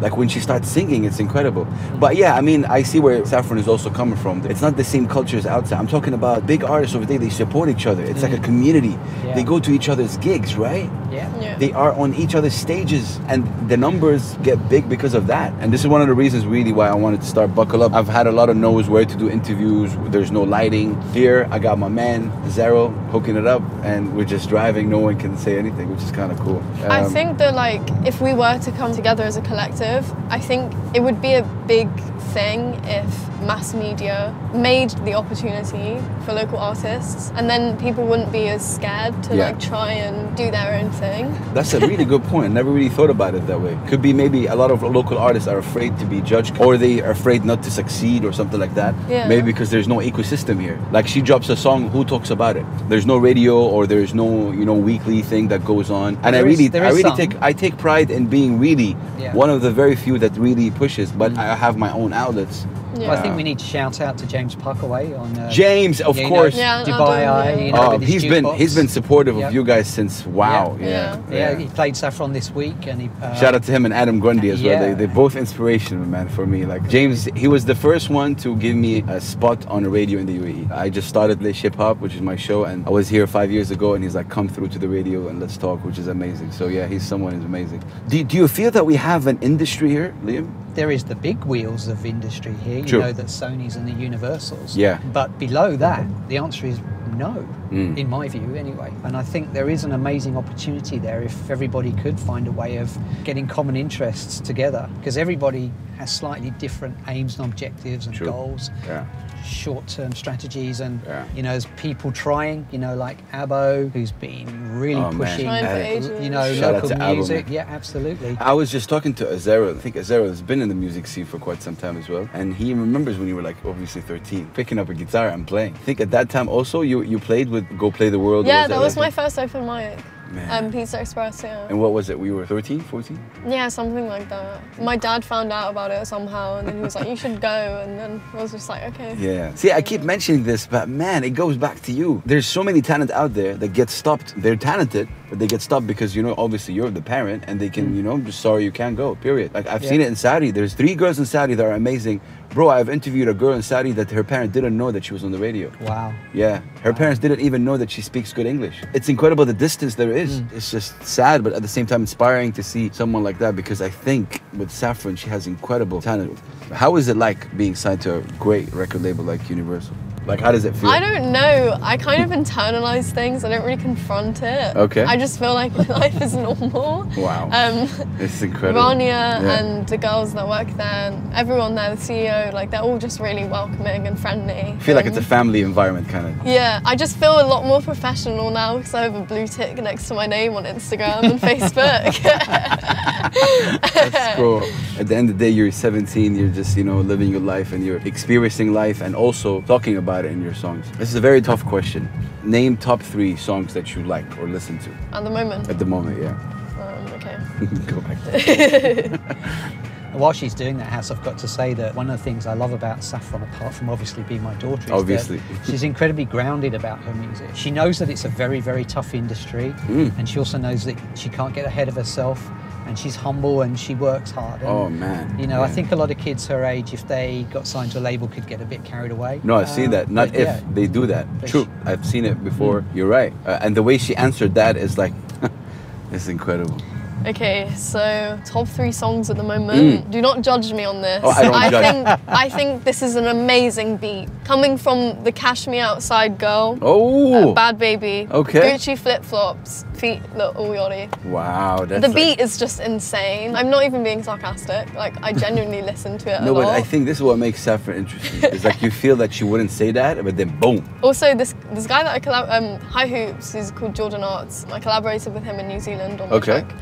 like 0.00 0.16
when 0.16 0.28
she 0.28 0.40
starts 0.40 0.68
singing, 0.68 1.04
it's 1.04 1.18
incredible. 1.20 1.66
But 1.98 2.16
yeah, 2.16 2.34
I 2.34 2.40
mean, 2.40 2.64
I 2.66 2.82
see 2.82 3.00
where 3.00 3.24
Saffron 3.26 3.58
is 3.58 3.68
also 3.68 3.90
coming 3.90 4.16
from. 4.16 4.44
It's 4.46 4.60
not 4.62 4.76
the 4.76 4.84
same 4.84 5.06
culture 5.06 5.36
as 5.38 5.46
outside. 5.46 5.78
I'm 5.78 5.86
talking 5.86 6.14
about 6.14 6.46
big 6.46 6.64
artists 6.64 6.94
over 6.96 7.04
there. 7.06 7.18
They 7.18 7.30
support 7.30 7.68
each 7.68 7.86
other. 7.86 8.02
It's 8.02 8.22
like 8.22 8.32
a 8.32 8.38
community. 8.38 8.96
Yeah. 9.24 9.34
They 9.34 9.42
go 9.42 9.58
to 9.60 9.70
each 9.72 9.88
other's 9.88 10.16
gigs, 10.18 10.56
right? 10.56 10.90
Yeah. 11.10 11.28
yeah. 11.40 11.56
They 11.58 11.72
are 11.72 11.92
on 11.92 12.14
each 12.14 12.34
other's 12.34 12.54
stages, 12.54 13.18
and 13.28 13.46
the 13.68 13.76
numbers 13.76 14.34
get 14.42 14.68
big 14.68 14.88
because 14.88 15.14
of 15.14 15.26
that. 15.28 15.52
And 15.60 15.72
this 15.72 15.80
is 15.82 15.88
one 15.88 16.00
of 16.02 16.08
the 16.08 16.14
reasons, 16.14 16.46
really, 16.46 16.72
why 16.72 16.88
I 16.88 16.94
wanted 16.94 17.20
to 17.22 17.26
start 17.26 17.54
Buckle 17.54 17.82
Up. 17.82 17.92
I've 17.94 18.08
had 18.08 18.26
a 18.26 18.32
lot 18.32 18.48
of 18.48 18.56
no's 18.56 18.88
where 18.88 19.04
to 19.04 19.16
do 19.16 19.30
interviews. 19.30 19.90
There's 20.14 20.30
no 20.32 20.42
lighting. 20.42 21.00
Here, 21.12 21.48
I 21.50 21.58
got 21.58 21.78
my 21.78 21.88
man 21.88 22.32
Zero 22.50 22.88
hooking 23.12 23.36
it 23.36 23.46
up, 23.46 23.62
and 23.82 24.14
we're 24.16 24.24
just 24.36 24.48
driving. 24.48 24.88
No 24.90 24.98
one 24.98 25.16
can 25.18 25.36
say 25.38 25.58
anything, 25.58 25.90
which 25.90 26.02
is 26.02 26.10
kind 26.10 26.30
of 26.32 26.38
cool. 26.40 26.62
I 26.88 27.00
Um, 27.02 27.12
think 27.12 27.38
that 27.38 27.54
like 27.54 27.82
if 28.04 28.20
we 28.20 28.32
were 28.32 28.58
to 28.58 28.70
come 28.72 28.92
together 28.94 29.24
as 29.24 29.36
a 29.36 29.42
collective 29.42 29.85
perspective, 29.86 30.16
I 30.30 30.40
think 30.40 30.72
it 30.94 31.00
would 31.02 31.20
be 31.20 31.34
a 31.34 31.42
big 31.66 31.88
thing 32.34 32.74
if 32.84 33.06
mass 33.42 33.74
media 33.74 34.34
made 34.54 34.90
the 35.04 35.14
opportunity 35.14 35.98
for 36.24 36.32
local 36.32 36.58
artists 36.58 37.30
and 37.36 37.48
then 37.48 37.76
people 37.78 38.04
wouldn't 38.06 38.32
be 38.32 38.48
as 38.48 38.62
scared 38.74 39.14
to 39.24 39.36
Yeah. 39.36 39.46
like 39.46 39.60
try 39.60 39.92
and 39.92 40.34
do 40.36 40.50
their 40.50 40.74
own 40.80 40.90
thing. 40.90 41.34
That's 41.54 41.74
a 41.74 41.80
really 41.80 42.04
good 42.04 42.24
point. 42.24 42.52
Never 42.54 42.70
really 42.70 42.88
thought 42.88 43.10
about 43.10 43.34
it 43.34 43.46
that 43.46 43.60
way. 43.60 43.76
Could 43.88 44.02
be 44.02 44.12
maybe 44.12 44.46
a 44.46 44.54
lot 44.54 44.70
of 44.70 44.82
local 44.82 45.18
artists 45.18 45.48
are 45.48 45.58
afraid 45.58 45.98
to 45.98 46.06
be 46.06 46.20
judged 46.22 46.58
or 46.60 46.76
they 46.76 47.00
are 47.02 47.10
afraid 47.10 47.44
not 47.44 47.62
to 47.64 47.70
succeed 47.70 48.24
or 48.24 48.32
something 48.32 48.58
like 48.58 48.74
that. 48.74 48.94
Yeah. 49.08 49.28
Maybe 49.28 49.42
because 49.52 49.70
there's 49.70 49.88
no 49.88 49.98
ecosystem 49.98 50.60
here. 50.60 50.78
Like 50.92 51.06
she 51.06 51.20
drops 51.22 51.48
a 51.50 51.56
song, 51.56 51.90
who 51.90 52.04
talks 52.04 52.30
about 52.30 52.56
it? 52.56 52.66
There's 52.88 53.06
no 53.06 53.16
radio 53.18 53.54
or 53.74 53.86
there's 53.86 54.14
no, 54.14 54.50
you 54.52 54.64
know, 54.64 54.74
weekly 54.74 55.22
thing 55.22 55.48
that 55.48 55.64
goes 55.64 55.90
on. 55.90 56.18
And 56.22 56.34
I 56.34 56.40
really 56.40 56.68
there 56.68 56.84
I 56.84 56.88
really 56.90 57.02
some. 57.02 57.16
take 57.16 57.34
I 57.40 57.52
take 57.52 57.76
pride 57.78 58.10
in 58.10 58.26
being 58.26 58.58
really 58.58 58.96
Yeah. 59.18 59.34
one 59.34 59.50
of 59.50 59.60
the 59.62 59.70
very 59.76 59.94
few 60.04 60.18
that 60.18 60.32
really 60.36 60.70
pushes, 60.70 61.12
but 61.12 61.30
I 61.38 61.54
have 61.54 61.76
my 61.76 61.92
own 61.92 62.12
outlets. 62.12 62.66
Yeah. 62.98 63.08
Well, 63.08 63.18
I 63.18 63.20
think 63.22 63.36
we 63.36 63.42
need 63.42 63.58
to 63.58 63.64
shout 63.76 64.00
out 64.00 64.16
to 64.20 64.26
James 64.26 64.56
Piecowye 64.56 65.18
on 65.22 65.28
uh, 65.38 65.50
James, 65.50 66.00
of 66.00 66.16
yeah, 66.16 66.22
you 66.22 66.30
know, 66.30 66.34
course. 66.36 66.56
Yeah, 66.56 66.82
Dubai 66.82 67.28
Eye. 67.28 67.54
You 67.66 67.72
know, 67.72 67.92
Oh, 67.92 67.98
he's 67.98 68.24
been 68.24 68.44
jukebox. 68.44 68.56
he's 68.56 68.74
been 68.74 68.88
supportive 68.88 69.36
Yeah. 69.36 69.48
of 69.48 69.54
you 69.56 69.64
guys 69.64 69.86
since 69.86 70.24
wow. 70.24 70.78
Yeah. 70.80 70.86
Yeah. 70.88 71.20
Yeah. 71.30 71.36
Yeah, 71.50 71.58
he 71.58 71.66
played 71.78 71.94
Saffron 71.94 72.32
this 72.32 72.50
week, 72.52 72.80
and 72.86 72.96
he. 73.02 73.10
Uh, 73.20 73.34
Shout 73.34 73.54
out 73.54 73.64
to 73.64 73.70
him 73.76 73.84
and 73.84 73.92
Adam 73.92 74.18
Grundy 74.18 74.48
as 74.48 74.62
well. 74.62 74.80
They, 74.80 74.94
they're 74.94 75.14
both 75.24 75.36
inspirational, 75.36 76.06
man, 76.06 76.28
for 76.36 76.46
me. 76.46 76.64
Like 76.64 76.88
James, 76.88 77.18
he 77.42 77.48
was 77.48 77.66
the 77.66 77.74
first 77.74 78.08
one 78.08 78.34
to 78.36 78.56
give 78.56 78.74
me 78.86 79.02
a 79.08 79.20
spot 79.20 79.66
on 79.66 79.84
a 79.84 79.90
radio 79.90 80.18
in 80.18 80.24
the 80.30 80.38
UAE. 80.38 80.70
I 80.72 80.88
just 80.88 81.06
started 81.14 81.42
Lit 81.42 81.56
Hip 81.56 81.74
Hop, 81.74 81.98
which 82.00 82.14
is 82.14 82.22
my 82.22 82.36
show, 82.36 82.64
and 82.64 82.86
I 82.86 82.90
was 82.90 83.10
here 83.10 83.26
five 83.26 83.50
years 83.56 83.70
ago, 83.70 83.88
and 83.94 84.00
he's 84.04 84.14
like, 84.14 84.30
come 84.30 84.48
through 84.48 84.68
to 84.68 84.78
the 84.78 84.88
radio 84.88 85.28
and 85.28 85.38
let's 85.38 85.58
talk, 85.58 85.84
which 85.84 85.98
is 85.98 86.08
amazing. 86.08 86.50
So 86.50 86.68
yeah, 86.68 86.86
he's 86.86 87.04
someone 87.12 87.34
who's 87.34 87.44
amazing. 87.44 87.82
Do, 88.08 88.24
do 88.24 88.36
you 88.38 88.48
feel 88.48 88.70
that 88.70 88.86
we 88.86 88.94
have 88.96 89.26
an 89.26 89.38
industry 89.42 89.65
here, 89.66 90.14
Liam? 90.22 90.52
There 90.74 90.90
is 90.90 91.04
the 91.04 91.14
big 91.14 91.44
wheels 91.44 91.88
of 91.88 92.04
industry 92.04 92.52
here. 92.64 92.78
You 92.78 92.84
True. 92.84 93.00
know 93.00 93.12
that 93.12 93.26
Sony's 93.26 93.76
and 93.76 93.86
the 93.86 93.92
Universals. 93.92 94.76
Yeah. 94.76 95.00
But 95.12 95.38
below 95.38 95.76
that, 95.76 96.00
mm-hmm. 96.00 96.28
the 96.28 96.38
answer 96.38 96.66
is 96.66 96.80
no, 97.16 97.48
Mm. 97.70 97.98
in 97.98 98.08
my 98.08 98.28
view, 98.28 98.54
anyway. 98.54 98.92
And 99.04 99.16
I 99.16 99.22
think 99.22 99.52
there 99.52 99.68
is 99.70 99.84
an 99.84 99.92
amazing 99.92 100.36
opportunity 100.36 100.98
there 100.98 101.22
if 101.22 101.50
everybody 101.50 101.92
could 101.92 102.18
find 102.18 102.46
a 102.48 102.52
way 102.52 102.76
of 102.76 102.96
getting 103.24 103.46
common 103.46 103.76
interests 103.76 104.40
together, 104.40 104.88
because 104.98 105.16
everybody 105.16 105.72
has 105.98 106.14
slightly 106.14 106.50
different 106.52 106.96
aims 107.08 107.38
and 107.38 107.50
objectives 107.50 108.06
and 108.06 108.14
True. 108.14 108.26
goals. 108.28 108.70
Yeah. 108.86 109.06
short-term 109.44 110.12
strategies 110.12 110.80
and 110.80 111.00
Yeah. 111.06 111.24
you 111.36 111.40
know 111.42 111.50
there's 111.50 111.66
people 111.76 112.10
trying 112.10 112.66
you 112.72 112.78
know 112.80 112.96
like 112.96 113.18
Abo 113.30 113.92
who's 113.92 114.10
been 114.10 114.48
really 114.76 115.00
Oh, 115.00 115.12
pushing 115.12 115.44
Trying 115.44 115.64
for 115.64 115.70
Hey, 115.70 115.96
ages. 115.98 116.24
you 116.24 116.30
know 116.30 116.52
Shout 116.52 116.74
local 116.74 116.88
to 116.88 116.94
Abo, 116.96 117.14
music 117.14 117.44
man. 117.46 117.52
yeah 117.54 117.64
absolutely 117.68 118.36
I 118.40 118.52
was 118.54 118.72
just 118.72 118.88
talking 118.88 119.14
to 119.14 119.24
Azero. 119.24 119.70
I 119.76 119.78
think 119.78 119.94
Azero 119.94 120.26
has 120.26 120.42
been 120.42 120.60
in 120.62 120.68
the 120.68 120.74
music 120.74 121.06
scene 121.06 121.24
for 121.24 121.38
quite 121.38 121.62
some 121.62 121.76
time 121.76 121.96
as 121.96 122.08
well. 122.08 122.28
And 122.34 122.54
he 122.54 122.74
remembers 122.74 123.18
when 123.18 123.28
you 123.28 123.36
were 123.36 123.42
like 123.42 123.56
obviously 123.64 124.00
13, 124.02 124.50
picking 124.54 124.78
up 124.80 124.88
a 124.88 124.94
guitar 124.94 125.28
and 125.28 125.46
playing. 125.46 125.74
I 125.74 125.78
think 125.78 126.00
at 126.00 126.10
that 126.10 126.28
time 126.28 126.48
also 126.48 126.80
you, 126.80 127.02
you 127.02 127.18
played 127.20 127.48
with 127.48 127.55
Go 127.62 127.90
Play 127.90 128.08
the 128.10 128.18
World. 128.18 128.46
or 128.46 128.48
Yeah, 128.48 128.66
that 128.68 128.78
was 128.80 128.96
like 128.96 129.16
my 129.16 129.22
first 129.22 129.38
open 129.38 129.66
mic. 129.66 129.98
Man. 130.28 130.64
Um, 130.64 130.72
Pizza 130.72 131.00
Express, 131.00 131.40
yeah. 131.44 131.68
And 131.70 131.80
what 131.80 131.92
was 131.92 132.10
it? 132.10 132.18
We 132.18 132.32
were 132.32 132.44
13, 132.44 132.80
14? 132.80 133.16
Yeah, 133.46 133.68
something 133.68 134.08
like 134.08 134.28
that. 134.28 134.60
My 134.80 134.96
dad 134.96 135.24
found 135.24 135.52
out 135.52 135.70
about 135.70 135.92
it 135.92 136.04
somehow, 136.04 136.58
and 136.58 136.66
then 136.66 136.76
he 136.78 136.82
was 136.82 136.96
like, 136.96 137.06
"You 137.08 137.14
should 137.14 137.40
go," 137.40 137.80
and 137.86 137.96
then 137.96 138.20
I 138.34 138.42
was 138.42 138.50
just 138.50 138.68
like, 138.68 138.82
"Okay." 138.90 139.14
Yeah. 139.20 139.54
See, 139.54 139.70
I 139.70 139.80
keep 139.82 140.02
mentioning 140.02 140.42
this, 140.42 140.66
but 140.66 140.88
man, 140.88 141.22
it 141.22 141.30
goes 141.30 141.56
back 141.56 141.80
to 141.82 141.92
you. 141.92 142.24
There's 142.26 142.44
so 142.46 142.64
many 142.64 142.82
talent 142.82 143.12
out 143.12 143.34
there 143.34 143.54
that 143.54 143.68
get 143.72 143.88
stopped. 143.88 144.34
They're 144.36 144.56
talented, 144.56 145.08
but 145.30 145.38
they 145.38 145.46
get 145.46 145.62
stopped 145.62 145.86
because 145.86 146.16
you 146.16 146.24
know, 146.24 146.34
obviously, 146.36 146.74
you're 146.74 146.90
the 146.90 147.02
parent, 147.02 147.44
and 147.46 147.60
they 147.60 147.68
can, 147.70 147.94
you 147.96 148.02
know, 148.02 148.10
I'm 148.14 148.26
just 148.26 148.40
sorry 148.40 148.64
you 148.64 148.72
can't 148.72 148.96
go. 148.96 149.14
Period. 149.14 149.54
Like 149.54 149.68
I've 149.68 149.84
Yeah. 149.84 149.90
seen 149.90 150.00
it 150.00 150.08
in 150.08 150.16
Saudi. 150.16 150.50
There's 150.50 150.74
three 150.74 150.96
girls 150.96 151.20
in 151.20 151.24
Saudi 151.26 151.54
that 151.54 151.64
are 151.64 151.70
amazing. 151.72 152.20
Bro, 152.56 152.70
I've 152.70 152.88
interviewed 152.88 153.28
a 153.28 153.34
girl 153.34 153.52
in 153.52 153.60
Saudi 153.60 153.92
that 153.92 154.10
her 154.12 154.24
parents 154.24 154.54
didn't 154.54 154.78
know 154.78 154.90
that 154.90 155.04
she 155.04 155.12
was 155.12 155.22
on 155.22 155.30
the 155.30 155.36
radio. 155.36 155.70
wow 155.82 156.14
Yeah, 156.32 156.62
her 156.80 156.94
parents 156.94 157.20
didn't 157.20 157.40
even 157.40 157.66
know 157.66 157.76
that 157.76 157.90
she 157.90 158.00
speaks 158.00 158.32
good 158.32 158.46
English. 158.46 158.82
It's 158.94 159.10
incredible 159.10 159.44
the 159.44 159.52
distance 159.52 159.96
there 159.96 160.10
is. 160.10 160.40
Mm. 160.40 160.52
It's 160.54 160.70
just 160.70 161.02
sad, 161.02 161.44
but 161.44 161.52
at 161.52 161.60
the 161.60 161.68
same 161.68 161.84
time 161.84 162.00
inspiring 162.00 162.52
to 162.52 162.62
see 162.62 162.88
someone 162.94 163.22
like 163.22 163.38
that 163.40 163.56
because 163.56 163.82
I 163.82 163.90
think 163.90 164.40
with 164.56 164.70
Saffron, 164.70 165.16
she 165.16 165.28
has 165.28 165.46
incredible 165.46 166.00
talent. 166.00 166.40
How 166.72 166.96
is 166.96 167.08
it 167.08 167.18
like 167.18 167.54
being 167.58 167.74
signed 167.74 168.00
to 168.00 168.20
a 168.20 168.22
great 168.38 168.72
record 168.72 169.02
label 169.02 169.22
like 169.22 169.50
Universal? 169.50 169.94
Like, 170.26 170.40
how 170.40 170.50
does 170.52 170.64
it 170.64 170.74
feel? 170.74 170.90
I 170.90 170.98
don't 171.00 171.30
know. 171.32 171.78
I 171.82 171.96
kind 171.96 172.22
of 172.24 172.30
internalize 172.36 173.12
things. 173.12 173.44
I 173.44 173.48
don't 173.48 173.64
really 173.64 173.80
confront 173.80 174.42
it. 174.42 174.74
Okay. 174.76 175.04
I 175.04 175.16
just 175.16 175.38
feel 175.38 175.54
like 175.54 175.72
my 175.76 175.84
life 176.04 176.20
is 176.20 176.34
normal. 176.34 177.06
Wow. 177.16 177.44
Um, 177.52 177.88
It's 178.18 178.42
incredible. 178.42 178.80
Rania 178.80 179.00
Yeah. 179.06 179.58
and 179.58 179.86
the 179.88 179.96
girls 179.98 180.34
that 180.34 180.48
work 180.48 180.68
there, 180.76 181.12
and 181.12 181.32
everyone 181.34 181.74
there, 181.76 181.94
the 181.94 182.00
CEO, 182.02 182.52
like 182.52 182.70
they're 182.70 182.80
all 182.82 182.98
just 182.98 183.20
really 183.20 183.44
welcoming 183.46 184.06
and 184.08 184.18
friendly. 184.18 184.54
I 184.54 184.78
feel 184.80 184.96
like 184.96 185.06
it's 185.06 185.16
a 185.18 185.22
family 185.22 185.60
environment, 185.62 186.08
kind 186.08 186.26
of. 186.26 186.46
Yeah, 186.46 186.80
I 186.84 186.96
just 186.96 187.16
feel 187.18 187.40
a 187.40 187.46
lot 187.46 187.64
more 187.64 187.80
professional 187.80 188.50
now 188.50 188.78
because 188.78 188.94
I 188.94 189.02
have 189.02 189.14
a 189.14 189.22
blue 189.22 189.46
tick 189.46 189.76
next 189.78 190.08
to 190.08 190.14
my 190.14 190.26
name 190.26 190.54
on 190.56 190.64
Instagram 190.64 191.22
and 191.30 191.40
Facebook. 191.40 192.12
That's 193.94 194.36
cool. 194.36 194.62
At 194.98 195.08
the 195.08 195.16
end 195.16 195.30
of 195.30 195.38
the 195.38 195.44
day, 195.44 195.50
you're 195.50 195.70
17, 195.70 196.34
you're 196.36 196.48
just, 196.48 196.76
you 196.76 196.84
know, 196.84 197.00
living 197.00 197.30
your 197.30 197.40
life 197.40 197.72
and 197.72 197.84
you're 197.84 197.98
experiencing 198.06 198.72
life 198.72 199.00
and 199.00 199.14
also 199.14 199.60
talking 199.62 199.96
about 199.96 200.15
it 200.24 200.32
in 200.32 200.42
your 200.42 200.54
songs. 200.54 200.90
This 200.98 201.08
is 201.10 201.14
a 201.16 201.20
very 201.20 201.40
tough 201.40 201.64
question. 201.64 202.08
Name 202.42 202.76
top 202.76 203.02
three 203.02 203.36
songs 203.36 203.74
that 203.74 203.94
you 203.94 204.02
like 204.04 204.38
or 204.38 204.48
listen 204.48 204.78
to 204.80 204.90
At 205.12 205.24
the 205.24 205.30
moment. 205.30 205.68
at 205.68 205.78
the 205.78 205.84
moment, 205.84 206.22
yeah. 206.22 206.34
Um, 206.80 207.12
okay. 207.14 207.36
Go 207.86 208.00
back. 208.00 209.20
While 210.12 210.32
she's 210.32 210.54
doing 210.54 210.78
that 210.78 210.86
house 210.90 211.10
i've 211.10 211.22
got 211.22 211.36
to 211.40 211.46
say 211.48 211.74
that 211.74 211.94
one 211.94 212.08
of 212.08 212.16
the 212.16 212.24
things 212.24 212.46
i 212.46 212.54
love 212.54 212.72
about 212.72 213.04
saffron 213.04 213.42
apart 213.42 213.74
from 213.74 213.90
obviously 213.90 214.22
being 214.22 214.42
my 214.42 214.54
daughter 214.54 214.80
is 214.80 214.86
that 214.86 214.92
Obviously. 214.94 215.42
she's 215.66 215.82
incredibly 215.82 216.24
grounded 216.24 216.72
about 216.72 217.00
her 217.00 217.12
music 217.12 217.50
she 217.54 217.70
knows 217.70 217.98
that 217.98 218.08
it's 218.08 218.24
a 218.24 218.28
very 218.30 218.60
very 218.60 218.82
tough 218.86 219.12
industry 219.12 219.74
Mm. 219.88 220.16
and 220.16 220.26
she 220.26 220.38
also 220.38 220.56
knows 220.56 220.84
that 220.86 220.96
she 221.16 221.28
can't 221.28 221.52
get 221.54 221.66
ahead 221.66 221.88
of 221.88 221.96
herself 221.96 222.50
and 222.86 222.98
she's 222.98 223.16
humble 223.16 223.62
and 223.62 223.78
she 223.78 223.94
works 223.94 224.30
hard 224.30 224.60
and, 224.60 224.70
Oh, 224.70 224.88
man. 224.88 225.38
you 225.38 225.46
know 225.46 225.62
i 225.62 225.68
think 225.68 225.90
a 225.92 225.96
lot 225.96 226.10
of 226.10 226.18
kids 226.18 226.46
her 226.46 226.64
age 226.64 226.92
if 226.94 227.06
they 227.08 227.44
got 227.52 227.66
signed 227.66 227.92
to 227.92 227.98
a 227.98 228.04
label 228.10 228.28
could 228.28 228.46
get 228.46 228.60
a 228.60 228.64
bit 228.64 228.84
carried 228.84 229.10
away 229.10 229.40
No, 229.44 229.56
I've 229.56 229.68
seen 229.68 229.86
Um, 229.86 229.90
that. 229.92 230.10
Not 230.10 230.28
if 230.34 230.46
yeah. 230.48 230.60
they 230.72 230.86
do 230.86 231.06
that. 231.06 231.26
But 231.40 231.48
True, 231.50 231.64
she- 231.64 231.70
I've 231.90 232.04
seen 232.06 232.24
it 232.24 232.42
before. 232.44 232.84
You're 232.94 233.08
right. 233.08 233.32
Uh, 233.44 233.58
and 233.60 233.76
the 233.76 233.82
way 233.82 233.98
she 233.98 234.14
answered 234.16 234.54
that 234.54 234.76
is 234.76 234.96
like, 234.98 235.12
it's 236.12 236.28
incredible. 236.28 236.78
Okay, 237.24 237.68
so 237.74 238.38
top 238.44 238.68
three 238.68 238.92
songs 238.92 239.30
at 239.30 239.36
the 239.36 239.42
moment. 239.42 240.10
Do 240.10 240.20
not 240.20 240.42
judge 240.42 240.72
me 240.72 240.84
on 240.84 241.00
this. 241.02 241.24
Mm. 241.24 241.26
Oh, 241.26 241.52
I 241.52 241.70
don't 241.70 241.82
judge. 241.82 242.04
think 242.18 242.20
I 242.28 242.48
think 242.48 242.84
this 242.84 243.02
is 243.02 243.16
an 243.16 243.26
amazing 243.26 243.96
beat 243.96 244.28
coming 244.44 244.76
from 244.76 245.24
the 245.24 245.32
Cash 245.32 245.66
Me 245.66 245.80
Outside 245.80 246.38
girl. 246.38 246.78
Oh, 246.82 247.50
uh, 247.50 247.54
Bhad 247.54 247.78
Bhabie. 247.78 248.30
Okay. 248.30 248.60
Gucci 248.72 248.96
flip 248.98 249.24
flops. 249.24 249.84
Feet 249.94 250.20
look 250.36 250.54
all 250.56 250.68
yachty. 250.68 251.08
wow. 251.24 251.84
That's 251.84 252.02
The 252.02 252.08
like- 252.08 252.14
beat 252.14 252.40
is 252.40 252.58
just 252.58 252.80
insane. 252.80 253.56
I'm 253.56 253.70
not 253.70 253.82
even 253.84 254.04
being 254.04 254.22
sarcastic. 254.22 254.92
Like 254.94 255.14
I 255.22 255.32
genuinely 255.32 255.82
listen 255.92 256.18
to 256.18 256.30
it 256.36 256.42
No, 256.42 256.52
a 256.52 256.54
but 256.54 256.66
lot. 256.66 256.74
I 256.76 256.82
think 256.82 257.06
this 257.06 257.16
is 257.16 257.22
what 257.22 257.38
makes 257.38 257.60
Saffron 257.62 257.96
interesting. 257.96 258.40
it's 258.52 258.64
like 258.64 258.82
you 258.82 258.90
feel 258.90 259.16
that 259.16 259.32
she 259.32 259.42
wouldn't 259.44 259.70
say 259.70 259.90
that, 259.92 260.22
but 260.22 260.36
then 260.36 260.50
boom. 260.60 260.86
Also, 261.02 261.34
this 261.34 261.54
this 261.72 261.86
guy 261.86 262.02
that 262.04 262.14
I 262.14 262.20
collab 262.20 262.46
um 262.50 262.78
High 262.82 263.08
Hoops, 263.08 263.52
he's 263.54 263.70
called 263.72 263.96
Jordan 263.96 264.22
Arts. 264.22 264.64
I 264.70 264.78
collaborated 264.80 265.32
with 265.34 265.42
him 265.44 265.58
in 265.58 265.66
New 265.66 265.80
Zealand 265.80 266.20
on 266.20 266.28
my 266.30 266.36
Okay. 266.36 266.60
track 266.60 266.74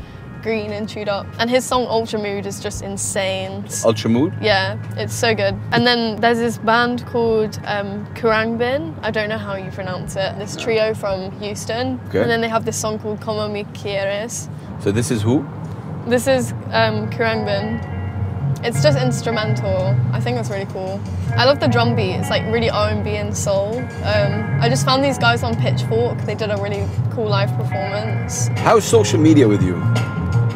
Green 0.45 0.73
and 0.73 0.87
Chewed 0.87 1.09
Up, 1.09 1.25
and 1.39 1.49
his 1.49 1.65
song 1.65 1.87
Ultra 1.87 2.19
Mood 2.19 2.45
is 2.45 2.59
just 2.59 2.83
insane. 2.83 3.65
Ultra 3.83 4.11
mood. 4.11 4.31
Yeah, 4.39 4.77
it's 4.95 5.15
so 5.15 5.33
good. 5.33 5.59
And 5.71 5.87
then 5.87 6.21
there's 6.21 6.37
this 6.37 6.59
band 6.59 7.03
called 7.07 7.59
um, 7.65 8.05
Khruangbin. 8.13 8.93
I 9.01 9.09
don't 9.09 9.27
know 9.27 9.39
how 9.39 9.55
you 9.55 9.71
pronounce 9.71 10.15
it. 10.15 10.37
This 10.37 10.55
trio 10.55 10.93
from 10.93 11.31
Houston. 11.39 11.99
Okay. 12.09 12.21
And 12.21 12.29
then 12.29 12.41
they 12.41 12.47
have 12.47 12.63
this 12.63 12.77
song 12.77 12.99
called 12.99 13.21
Como 13.21 13.47
Me 13.47 13.63
Quieres. 13.73 14.47
So 14.83 14.91
this 14.91 15.09
is 15.09 15.23
who? 15.23 15.43
This 16.05 16.27
is 16.27 16.51
um, 16.71 17.09
Khruangbin. 17.09 17.93
It's 18.63 18.83
just 18.83 18.99
instrumental. 18.99 19.95
I 20.13 20.19
think 20.19 20.37
that's 20.37 20.51
really 20.51 20.67
cool. 20.67 21.01
I 21.35 21.45
love 21.45 21.59
the 21.59 21.67
drum 21.67 21.95
beat. 21.95 22.13
It's 22.17 22.29
like 22.29 22.43
really 22.53 22.69
R&B 22.69 23.09
and 23.15 23.35
soul. 23.35 23.79
Um, 23.79 24.59
I 24.61 24.69
just 24.69 24.85
found 24.85 25.03
these 25.03 25.17
guys 25.17 25.41
on 25.41 25.55
Pitchfork. 25.55 26.19
They 26.21 26.35
did 26.35 26.51
a 26.51 26.57
really 26.57 26.87
cool 27.13 27.27
live 27.27 27.49
performance. 27.57 28.49
How's 28.57 28.85
social 28.85 29.19
media 29.19 29.47
with 29.47 29.63
you? 29.63 29.81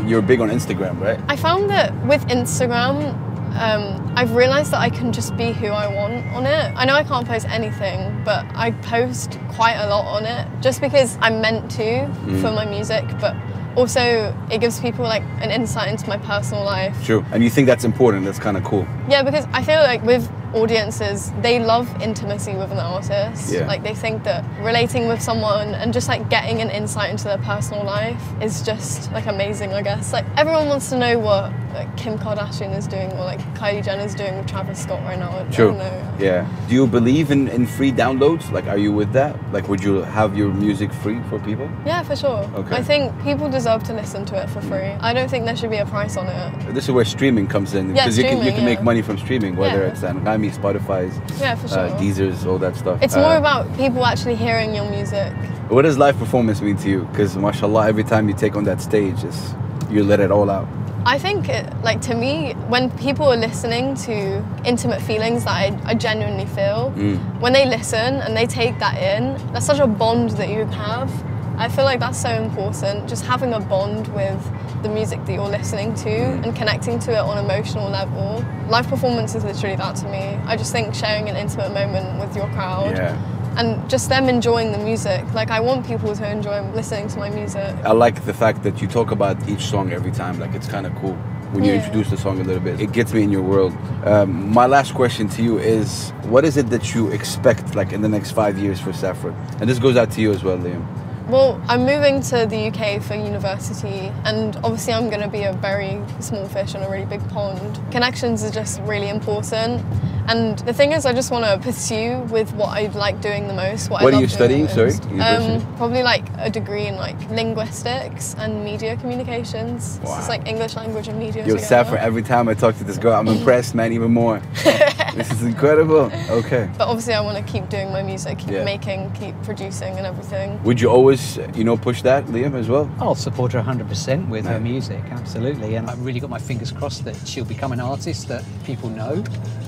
You're 0.10 0.24
big 0.24 0.42
on 0.42 0.50
Instagram, 0.50 1.00
right? 1.00 1.20
I 1.28 1.36
found 1.36 1.70
that 1.70 1.94
with 2.04 2.26
Instagram, 2.30 3.14
um, 3.60 4.14
I've 4.16 4.34
realised 4.34 4.72
that 4.72 4.80
I 4.80 4.90
can 4.90 5.14
just 5.14 5.38
be 5.38 5.52
who 5.52 5.68
I 5.68 5.88
want 5.88 6.26
on 6.34 6.48
it. 6.48 6.74
I 6.76 6.84
know 6.86 6.96
I 6.96 7.04
can't 7.04 7.28
post 7.28 7.48
anything, 7.48 8.24
but 8.26 8.44
I 8.56 8.72
post 8.72 9.38
quite 9.50 9.76
a 9.76 9.88
lot 9.88 10.06
on 10.08 10.26
it 10.26 10.48
just 10.62 10.82
because 10.82 11.16
I'm 11.22 11.42
meant 11.42 11.70
to 11.72 12.08
for 12.42 12.52
my 12.52 12.66
music, 12.66 13.06
but 13.22 13.36
also 13.76 14.36
it 14.50 14.60
gives 14.62 14.80
people 14.80 15.04
like 15.04 15.22
an 15.42 15.52
insight 15.52 15.90
into 15.90 16.08
my 16.10 16.18
personal 16.18 16.64
life. 16.64 17.06
True. 17.06 17.24
And 17.32 17.44
you 17.44 17.52
think 17.52 17.68
that's 17.68 17.84
important? 17.84 18.26
That's 18.26 18.40
kind 18.40 18.58
of 18.58 18.64
cool. 18.64 18.88
Yeah, 19.08 19.22
because 19.22 19.46
I 19.54 19.64
feel 19.64 19.82
like 19.84 20.02
with 20.02 20.28
audiences 20.54 21.32
they 21.42 21.60
love 21.60 21.90
intimacy 22.02 22.56
with 22.56 22.72
an 22.72 22.80
artist. 22.80 23.52
Yeah. 23.54 23.66
Like 23.68 23.84
they 23.84 23.96
think 23.96 24.24
that 24.24 24.44
relating 24.64 25.08
with 25.08 25.22
someone 25.22 25.76
and 25.76 25.94
just 25.94 26.08
like 26.08 26.30
getting 26.30 26.62
an 26.62 26.70
insight 26.70 27.10
into 27.12 27.26
their 27.26 27.38
personal 27.40 27.84
life 27.84 28.22
is 28.42 28.62
just 28.62 29.12
like 29.12 29.28
amazing. 29.28 29.74
I 29.74 29.82
guess 29.82 30.14
like 30.14 30.26
everyone 30.38 30.68
wants 30.68 30.90
to 30.90 30.98
know 30.98 31.20
what 31.20 31.52
like, 31.74 31.96
Kim 31.98 32.18
Kardashian 32.18 32.76
is 32.76 32.88
doing 32.88 33.12
or 33.14 33.26
like 33.26 33.40
Kylie 33.56 33.84
Jenner 33.84 34.04
is 34.04 34.16
doing 34.16 34.38
with 34.38 34.48
Travis 34.48 34.82
Scott 34.82 35.02
right 35.04 35.20
now. 35.20 35.30
I 35.30 35.44
True. 35.52 35.68
don't 35.68 35.78
know. 35.78 36.16
Yeah. 36.20 36.48
Do 36.68 36.76
you 36.76 36.88
believe 36.88 37.32
in, 37.32 37.48
in 37.48 37.66
free 37.66 37.92
downloads? 37.92 38.52
Like, 38.52 38.68
are 38.68 38.78
you 38.78 38.92
with 38.92 39.14
that? 39.14 39.36
Like, 39.54 39.68
would 39.70 39.84
you 39.84 40.02
have 40.02 40.38
your 40.38 40.52
music 40.54 40.92
free 40.92 41.22
for 41.30 41.40
people? 41.40 41.70
Yeah, 41.86 42.04
for 42.04 42.16
sure. 42.16 42.50
Okay. 42.56 42.76
I 42.76 42.84
think 42.84 43.14
people 43.24 43.50
deserve 43.50 43.84
to 43.86 43.94
listen 43.94 44.26
to 44.26 44.42
it 44.42 44.50
for 44.50 44.62
free. 44.62 44.90
Mm. 44.90 45.02
I 45.02 45.14
don't 45.14 45.30
think 45.30 45.46
there 45.46 45.56
should 45.56 45.70
be 45.70 45.78
a 45.78 45.86
price 45.86 46.18
on 46.18 46.28
it. 46.28 46.74
This 46.74 46.86
is 46.86 46.92
where 46.92 47.06
streaming 47.06 47.48
comes 47.48 47.74
in 47.74 47.96
Yeah, 47.96 48.06
because 48.06 48.18
you 48.18 48.24
can 48.24 48.44
you 48.44 48.52
can 48.52 48.66
make 48.66 48.82
money 48.82 49.02
from 49.02 49.18
streaming, 49.18 49.56
whether 49.56 49.84
it's 49.84 50.02
Yeah. 50.02 50.10
Anghami, 50.40 50.52
Spotify's, 50.56 51.40
Yeah, 51.40 51.56
for 51.56 51.68
sure. 51.68 51.80
uh, 51.80 51.98
Deezer's, 52.00 52.46
all 52.46 52.58
that 52.60 52.76
stuff. 52.76 53.00
It's 53.02 53.16
Uh, 53.16 53.22
more 53.22 53.36
about 53.38 53.76
people 53.78 54.06
actually 54.06 54.36
hearing 54.36 54.74
your 54.74 54.90
music. 54.90 55.34
What 55.70 55.84
does 55.84 55.98
live 55.98 56.18
performance 56.18 56.62
mean 56.62 56.78
to 56.78 56.90
you? 56.90 57.08
Because 57.12 57.36
mashallah, 57.38 57.88
every 57.88 58.04
time 58.04 58.28
you 58.28 58.36
take 58.36 58.56
on 58.56 58.64
that 58.66 58.82
stage, 58.82 59.24
it's, 59.24 59.54
you 59.90 60.04
let 60.04 60.20
it 60.20 60.32
all 60.32 60.50
out. 60.50 60.68
I 61.06 61.18
think, 61.18 61.48
it, 61.50 61.66
like 61.82 62.02
to 62.02 62.16
me, 62.16 62.54
when 62.68 62.92
people 62.92 63.26
are 63.32 63.38
listening 63.38 63.96
to 64.08 64.44
intimate 64.66 65.02
feelings 65.02 65.46
that 65.46 65.54
I, 65.56 65.78
I 65.86 65.94
genuinely 65.94 66.46
feel, 66.46 66.92
Mm. 66.96 67.18
when 67.40 67.54
they 67.54 67.66
listen 67.66 68.16
and 68.22 68.36
they 68.36 68.46
take 68.46 68.80
that 68.80 68.96
in, 68.98 69.38
that's 69.54 69.66
such 69.66 69.80
a 69.80 69.88
bond 69.88 70.32
that 70.32 70.50
you 70.50 70.66
have. 70.66 71.10
I 71.58 71.68
feel 71.70 71.86
like 71.86 72.00
that's 72.00 72.20
so 72.22 72.30
important. 72.30 73.08
Just 73.08 73.26
having 73.26 73.54
a 73.54 73.60
bond 73.60 74.08
with 74.10 74.40
the 74.84 74.90
music 74.90 75.26
that 75.26 75.34
you're 75.34 75.48
listening 75.50 75.94
to 75.96 76.10
Mm. 76.10 76.44
and 76.46 76.56
connecting 76.56 77.00
to 77.00 77.12
it 77.12 77.18
on 77.20 77.38
an 77.38 77.46
emotional 77.46 77.90
level. 77.90 78.44
Live 78.70 78.88
performance 78.88 79.36
is 79.36 79.44
literally 79.44 79.76
that 79.76 79.96
to 79.98 80.08
me. 80.08 80.38
I 80.48 80.56
just 80.56 80.72
think 80.72 80.94
sharing 80.96 81.28
an 81.30 81.36
intimate 81.36 81.74
moment 81.74 82.20
with 82.20 82.36
your 82.36 82.48
crowd 82.48 82.96
Yeah. 82.96 83.16
and 83.58 83.90
just 83.90 84.10
them 84.10 84.30
enjoying 84.30 84.72
the 84.72 84.78
music. 84.78 85.24
Like 85.34 85.52
I 85.52 85.60
want 85.60 85.86
people 85.86 86.16
to 86.16 86.32
enjoy 86.32 86.62
listening 86.74 87.08
to 87.10 87.20
my 87.20 87.30
music. 87.30 87.74
I 87.84 87.92
like 87.92 88.26
the 88.26 88.34
fact 88.34 88.64
that 88.64 88.82
you 88.82 88.88
talk 88.88 89.12
about 89.12 89.36
each 89.50 89.66
song 89.66 89.92
every 89.92 90.12
time. 90.12 90.40
Like, 90.40 90.54
it's 90.56 90.68
kind 90.68 90.86
of 90.86 90.94
cool 91.02 91.16
when 91.52 91.64
you 91.66 91.74
Yeah. 91.74 91.80
introduce 91.80 92.10
the 92.10 92.18
song 92.18 92.40
a 92.40 92.44
little 92.44 92.62
bit. 92.62 92.80
It 92.80 92.92
gets 92.92 93.12
me 93.14 93.24
in 93.24 93.32
your 93.32 93.42
world. 93.42 93.74
Um, 94.06 94.54
my 94.54 94.66
last 94.68 94.94
question 94.94 95.28
to 95.30 95.42
you 95.42 95.58
is 95.58 96.14
what 96.30 96.46
is 96.46 96.58
it 96.58 96.70
that 96.70 96.94
you 96.94 97.08
expect, 97.10 97.76
like, 97.76 97.92
in 97.92 98.02
the 98.02 98.10
next 98.10 98.32
five 98.32 98.58
years 98.60 98.80
for 98.80 98.94
Saffron? 98.94 99.34
And 99.60 99.68
this 99.70 99.80
goes 99.80 99.98
out 99.98 100.12
to 100.12 100.22
you 100.22 100.32
as 100.32 100.44
well, 100.44 100.58
Liam. 100.58 100.84
Well, 101.30 101.62
I'm 101.68 101.86
moving 101.86 102.22
to 102.22 102.48
the 102.48 102.70
UK 102.70 103.04
for 103.04 103.14
university, 103.14 104.12
and 104.26 104.56
obviously, 104.64 104.94
I'm 104.94 105.12
going 105.12 105.22
to 105.22 105.28
be 105.28 105.44
a 105.44 105.54
very 105.54 106.02
small 106.22 106.48
fish 106.48 106.74
in 106.74 106.82
a 106.82 106.90
really 106.90 107.06
big 107.06 107.22
pond. 107.30 107.80
Connections 107.92 108.44
are 108.44 108.50
just 108.50 108.82
really 108.82 109.10
important. 109.10 109.86
And 110.28 110.58
the 110.60 110.74
thing 110.74 110.92
is, 110.92 111.06
I 111.06 111.14
just 111.14 111.30
want 111.30 111.46
to 111.46 111.60
pursue 111.60 112.20
with 112.32 112.52
what 112.54 112.70
I 112.70 112.88
like 112.88 113.22
doing 113.22 113.48
the 113.48 113.54
most. 113.54 113.92
What, 113.92 114.02
I 114.02 114.06
What 114.06 114.14
are 114.16 114.22
you 114.22 114.28
studying, 114.28 114.68
sorry, 114.68 114.94
Um, 115.20 115.62
probably 115.78 116.02
like 116.02 116.26
a 116.40 116.50
degree 116.50 116.88
in 116.88 116.96
like 116.96 117.20
linguistics 117.30 118.36
and 118.40 118.64
media 118.64 118.96
communications. 118.98 120.00
So 120.04 120.18
it's 120.18 120.30
like 120.30 120.48
English 120.48 120.76
language 120.76 121.10
and 121.10 121.20
media. 121.20 121.46
Yo. 121.46 121.58
Saffron, 121.58 122.00
every 122.00 122.24
time 122.24 122.50
I 122.50 122.56
talk 122.56 122.76
to 122.80 122.84
this 122.84 122.98
girl, 122.98 123.14
I'm 123.14 123.28
impressed, 123.28 123.76
man, 123.76 123.94
even 123.94 124.12
more. 124.12 124.42
this 125.16 125.32
is 125.32 125.44
incredible. 125.44 126.12
Okay. 126.30 126.70
But 126.78 126.88
obviously, 126.88 127.14
I 127.14 127.22
want 127.22 127.38
to 127.38 127.52
keep 127.52 127.70
doing 127.70 127.92
my 127.92 128.02
music, 128.04 128.38
keep 128.40 128.50
Yeah. 128.52 128.64
making, 128.64 129.12
keep 129.12 129.36
producing, 129.44 129.98
and 129.98 130.06
everything. 130.06 130.62
Would 130.64 130.80
you 130.82 130.90
always, 130.90 131.38
you 131.56 131.64
know, 131.64 131.78
push 131.78 132.02
that, 132.04 132.26
Liam, 132.28 132.54
as 132.56 132.68
well? 132.70 132.90
I'll 133.00 133.16
support 133.16 133.52
her 133.54 133.62
100% 133.62 134.30
with 134.30 134.46
her 134.46 134.60
music, 134.60 135.02
absolutely. 135.12 135.76
And 135.76 135.90
I've 135.90 136.04
really 136.06 136.20
got 136.20 136.30
my 136.30 136.40
fingers 136.40 136.72
crossed 136.72 137.04
that 137.06 137.16
she'll 137.28 137.46
become 137.46 137.72
an 137.72 137.80
artist 137.80 138.28
that 138.28 138.44
people 138.66 138.90
know. 138.90 139.24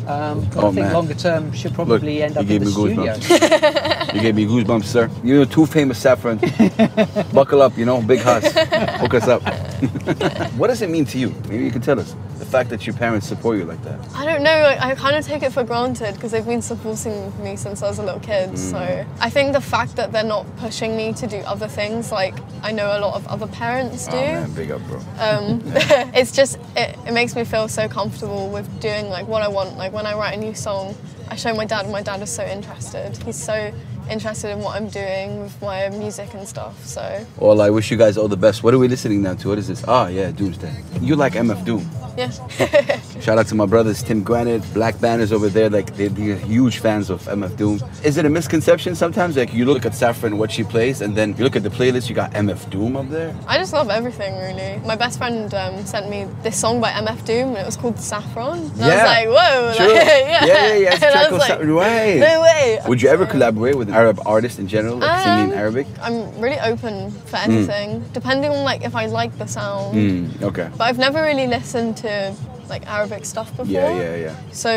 Um, 0.07 0.41
but 0.53 0.63
Oh, 0.63 0.67
I 0.69 0.71
think 0.74 0.86
man. 0.88 0.93
longer 0.93 1.13
term, 1.13 1.53
she'll 1.53 1.71
probably 1.71 2.24
end 2.24 2.36
you 2.36 2.41
up 2.41 2.48
gave 2.48 2.62
in 2.63 2.67
the 2.67 2.74
me 2.79 2.93
studio. 2.93 3.13
goosebumps. 3.15 4.13
you 4.15 4.21
gave 4.21 4.36
me 4.36 4.45
goosebumps, 4.45 4.86
sir. 4.86 5.10
You 5.24 5.36
know, 5.38 5.45
too 5.45 5.65
famous 5.67 6.00
Saffron. 6.00 6.39
Buckle 7.33 7.62
up, 7.62 7.77
you 7.77 7.86
know, 7.86 8.01
big 8.01 8.19
house. 8.19 8.51
Hook 9.00 9.13
us 9.13 9.27
up. 9.27 9.41
what 10.57 10.67
does 10.67 10.81
it 10.81 10.89
mean 10.89 11.05
to 11.05 11.17
you? 11.17 11.33
Maybe 11.50 11.63
you 11.63 11.71
can 11.71 11.81
tell 11.81 12.00
us. 12.00 12.15
The 12.39 12.45
fact 12.45 12.69
that 12.71 12.88
your 12.88 12.95
parents 12.95 13.27
support 13.27 13.57
you 13.59 13.65
like 13.65 13.83
that. 13.83 14.00
I 14.15 14.25
don't 14.25 14.41
know. 14.43 14.51
I, 14.51 14.89
I 14.89 14.95
kind 14.95 15.15
of 15.15 15.25
take 15.25 15.43
it 15.43 15.51
for 15.53 15.63
granted 15.63 16.15
because 16.15 16.31
they've 16.31 16.45
been 16.45 16.61
supporting 16.61 17.31
me 17.43 17.55
since 17.55 17.83
I 17.83 17.88
was 17.88 18.00
a 18.00 18.03
little 18.03 18.19
kid. 18.19 18.51
Mm. 18.51 18.57
So 18.57 19.05
I 19.19 19.29
think 19.29 19.53
the 19.53 19.61
fact 19.61 19.95
that 19.97 20.11
they're 20.11 20.23
not 20.23 20.45
pushing 20.57 20.97
me 20.97 21.13
to 21.13 21.27
do 21.27 21.38
other 21.38 21.67
things, 21.67 22.11
like 22.11 22.33
I 22.63 22.71
know 22.71 22.88
a 22.97 23.00
lot 23.00 23.15
of 23.15 23.27
other 23.27 23.47
parents 23.47 24.07
do, 24.07 24.17
Oh, 24.17 24.21
man, 24.21 24.53
big 24.53 24.71
up, 24.71 24.81
bro. 24.88 24.97
um, 25.19 25.61
it's 26.15 26.31
just 26.31 26.57
it, 26.75 26.97
it 27.07 27.13
makes 27.13 27.35
me 27.35 27.43
feel 27.43 27.67
so 27.67 27.88
comfortable 27.88 28.50
with 28.50 28.67
doing 28.81 29.09
like 29.09 29.27
what 29.27 29.43
I 29.43 29.47
want. 29.47 29.77
Like 29.77 29.93
when 29.93 30.05
I 30.07 30.15
write 30.15 30.35
a 30.35 30.41
new 30.41 30.55
song, 30.55 30.95
I 31.29 31.35
show 31.35 31.53
my 31.53 31.65
dad, 31.65 31.83
and 31.83 31.91
my 31.93 32.01
dad 32.01 32.21
is 32.21 32.29
so 32.31 32.43
interested. 32.43 33.15
He's 33.23 33.41
so 33.41 33.71
interested 34.10 34.50
in 34.51 34.60
what 34.60 34.75
I'm 34.75 34.88
doing 34.89 35.41
with 35.41 35.62
my 35.62 35.89
music 35.89 36.34
and 36.34 36.48
stuff. 36.48 36.84
So 36.86 37.25
Well, 37.38 37.62
I 37.62 37.70
wish 37.70 37.91
you 37.91 37.98
guys 37.98 38.17
all 38.17 38.27
the 38.27 38.38
best. 38.38 38.63
What 38.63 38.74
are 38.74 38.79
we 38.79 38.88
listening 38.88 39.22
now 39.22 39.36
to? 39.36 39.50
What 39.50 39.58
is 39.58 39.67
this? 39.67 39.84
Ah, 39.88 40.08
yeah, 40.08 40.31
Doomsday. 40.31 40.74
You 41.01 41.15
like 41.15 41.34
MF 41.34 41.63
Doom. 41.65 41.89
yeah. 42.17 42.29
Shout 43.22 43.38
out 43.38 43.48
to 43.48 43.55
my 43.55 43.65
brothers 43.65 44.03
Tim 44.03 44.22
Granite, 44.24 44.63
Black 44.74 45.00
Banners 45.00 45.31
over 45.31 45.48
there. 45.50 45.70
Like 45.70 45.96
they're, 45.96 46.09
they're 46.09 46.35
huge 46.35 46.79
fans 46.79 47.09
of 47.09 47.22
MF 47.24 47.55
Doom. 47.57 47.79
Is 48.03 48.18
it 48.18 48.25
a 48.25 48.29
misconception 48.29 48.96
sometimes? 48.96 49.37
Like 49.37 49.53
you 49.53 49.66
look 49.66 49.85
at 49.85 49.96
Saffron, 49.96 50.37
what 50.37 50.51
she 50.51 50.64
plays, 50.64 51.01
and 51.01 51.16
then 51.16 51.35
you 51.37 51.44
look 51.44 51.55
at 51.55 51.64
the 51.64 51.70
playlist, 51.70 52.09
you 52.09 52.16
got 52.16 52.31
MF 52.31 52.70
Doom 52.70 52.96
up 52.98 53.09
there. 53.09 53.33
I 53.48 53.57
just 53.57 53.74
love 53.74 53.90
everything 53.90 54.35
really. 54.37 54.79
My 54.85 54.96
best 54.96 55.18
friend 55.18 55.53
um, 55.53 55.85
sent 55.85 56.09
me 56.09 56.27
this 56.44 56.57
song 56.59 56.81
by 56.81 56.92
MF 56.92 57.24
Doom 57.25 57.50
and 57.50 57.57
it 57.59 57.66
was 57.66 57.77
called 57.77 58.00
Saffron. 58.00 58.59
And 58.59 58.77
Yeah. 58.77 58.85
I 58.85 58.96
was 58.96 59.05
like, 59.05 59.27
whoa, 59.27 59.74
True. 59.77 59.94
like, 59.94 60.05
yeah. 60.05 60.46
Yeah, 60.46 60.46
yeah, 60.46 60.74
yeah, 60.75 60.94
it's 60.96 61.03
And 61.11 61.16
I 61.16 61.29
was 61.31 61.40
like, 61.40 61.59
right. 61.64 62.18
No 62.20 62.42
way. 62.42 62.79
Would 62.87 63.01
you 63.01 63.09
ever 63.09 63.25
collaborate 63.25 63.75
with 63.77 63.87
an 63.90 63.96
Arab 64.01 64.20
artist 64.25 64.57
in 64.59 64.68
general, 64.68 64.98
like 64.98 65.24
singing 65.24 65.46
in 65.50 65.53
Um, 65.53 65.59
Arabic? 65.64 65.87
I'm 66.01 66.18
really 66.42 66.59
open 66.72 67.11
for 67.29 67.37
anything, 67.37 67.90
depending 68.14 68.50
on 68.51 68.64
like 68.64 68.81
if 68.83 68.96
I 68.96 69.05
like 69.05 69.31
the 69.37 69.48
sound. 69.48 69.96
Mm, 69.96 70.42
okay. 70.50 70.68
But 70.77 70.85
I've 70.90 70.98
never 71.07 71.22
really 71.29 71.48
listened 71.48 71.98
to 72.05 72.33
like 72.72 72.84
Arabic 72.88 73.24
stuff 73.34 73.50
before. 73.57 73.66
Yeah, 73.77 73.92
yeah, 74.03 74.16
yeah. 74.25 74.36
So 74.64 74.72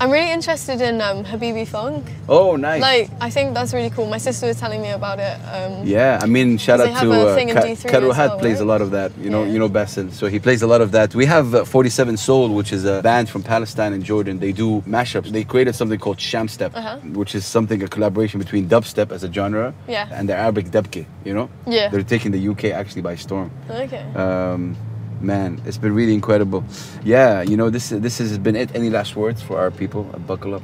I'm 0.00 0.10
really 0.16 0.32
interested 0.38 0.78
in 0.88 0.94
um, 1.08 1.18
Habibi 1.30 1.66
Funk. 1.74 2.02
Oh, 2.28 2.56
nice. 2.56 2.80
Like 2.90 3.10
I 3.20 3.28
think 3.34 3.46
that's 3.56 3.72
really 3.76 3.90
cool. 3.96 4.06
My 4.16 4.18
sister 4.28 4.46
was 4.46 4.58
telling 4.64 4.80
me 4.86 4.90
about 5.00 5.18
it. 5.28 5.36
Um, 5.54 5.72
Yeah, 5.96 6.24
I 6.24 6.26
mean, 6.36 6.48
shout 6.66 6.80
out 6.80 6.92
to 7.02 7.08
uh, 7.12 7.34
thing 7.34 7.48
Ka- 7.56 7.60
D3 7.66 7.90
Karo 7.92 8.10
as 8.10 8.16
Hat 8.16 8.30
well, 8.30 8.38
plays 8.42 8.60
a 8.60 8.64
lot 8.72 8.80
of 8.80 8.90
that. 8.96 9.10
You 9.24 9.30
know, 9.34 9.42
Yeah. 9.44 9.52
you 9.52 9.58
know 9.62 9.68
Bassel, 9.68 10.06
so 10.20 10.24
he 10.34 10.38
plays 10.46 10.62
a 10.62 10.66
lot 10.72 10.80
of 10.80 10.90
that. 10.96 11.08
We 11.14 11.26
have 11.26 11.46
uh, 11.54 11.64
47 11.64 12.16
Soul, 12.16 12.48
which 12.58 12.72
is 12.72 12.84
a 12.84 13.02
band 13.02 13.28
from 13.28 13.42
Palestine 13.42 13.92
and 13.96 14.02
Jordan. 14.04 14.38
They 14.38 14.52
do 14.52 14.68
mashups. 14.96 15.28
They 15.36 15.44
created 15.52 15.74
something 15.80 15.98
called 16.04 16.18
Shamstep, 16.30 16.72
Uh-huh. 16.74 16.96
which 17.20 17.34
is 17.34 17.44
something 17.44 17.82
a 17.82 17.88
collaboration 17.88 18.38
between 18.44 18.68
dubstep 18.68 19.10
as 19.12 19.24
a 19.24 19.30
genre 19.32 19.74
Yeah. 19.88 20.06
and 20.16 20.28
the 20.28 20.36
Arabic 20.44 20.66
debke. 20.76 21.04
You 21.28 21.34
know, 21.34 21.48
Yeah. 21.66 21.88
they're 21.90 22.08
taking 22.14 22.30
the 22.36 22.42
UK 22.52 22.62
actually 22.80 23.02
by 23.10 23.16
storm. 23.16 23.50
Okay. 23.68 24.04
Um, 24.24 24.76
man, 25.20 25.60
it's 25.64 25.78
been 25.78 25.94
really 25.94 26.14
incredible. 26.14 26.64
Yeah, 27.04 27.42
you 27.42 27.56
know, 27.56 27.70
this 27.70 27.90
this 27.90 28.18
has 28.18 28.38
been 28.38 28.56
it. 28.56 28.74
Any 28.74 28.90
last 28.90 29.16
words 29.16 29.42
for 29.42 29.58
our 29.58 29.70
people? 29.70 30.08
Uh, 30.14 30.18
buckle 30.18 30.54
up, 30.54 30.62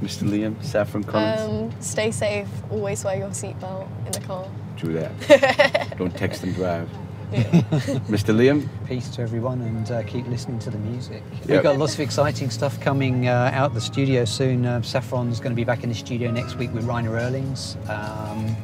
Mr. 0.00 0.28
Liam, 0.28 0.62
Saffron 0.62 1.04
Collins. 1.04 1.40
Um, 1.40 1.80
stay 1.80 2.10
safe. 2.10 2.48
Always 2.70 3.04
wear 3.04 3.16
your 3.16 3.30
seatbelt 3.30 3.88
in 4.06 4.12
the 4.12 4.20
car. 4.20 4.48
True 4.76 4.92
that. 4.94 5.94
Don't 5.98 6.14
text 6.14 6.42
and 6.42 6.54
drive. 6.54 6.88
Yeah. 7.32 7.42
Mr. 8.08 8.32
Liam, 8.34 8.68
Peace 8.86 9.08
to 9.10 9.22
everyone 9.22 9.60
and 9.60 9.90
uh, 9.90 10.02
keep 10.04 10.28
listening 10.28 10.60
to 10.60 10.70
the 10.70 10.78
music. 10.78 11.22
Yep. 11.32 11.48
We've 11.48 11.62
got 11.62 11.76
lots 11.76 11.94
of 11.94 12.00
exciting 12.00 12.50
stuff 12.50 12.80
coming 12.80 13.26
uh, 13.26 13.50
out 13.52 13.74
the 13.74 13.80
studio 13.80 14.24
soon. 14.24 14.64
Uh, 14.64 14.80
Saffron's 14.82 15.40
going 15.40 15.50
to 15.50 15.56
be 15.56 15.64
back 15.64 15.82
in 15.82 15.88
the 15.88 15.94
studio 15.94 16.30
next 16.30 16.54
week 16.54 16.72
with 16.72 16.84
Rainer 16.84 17.10
Erlings. 17.10 17.76
Um, 17.90 18.56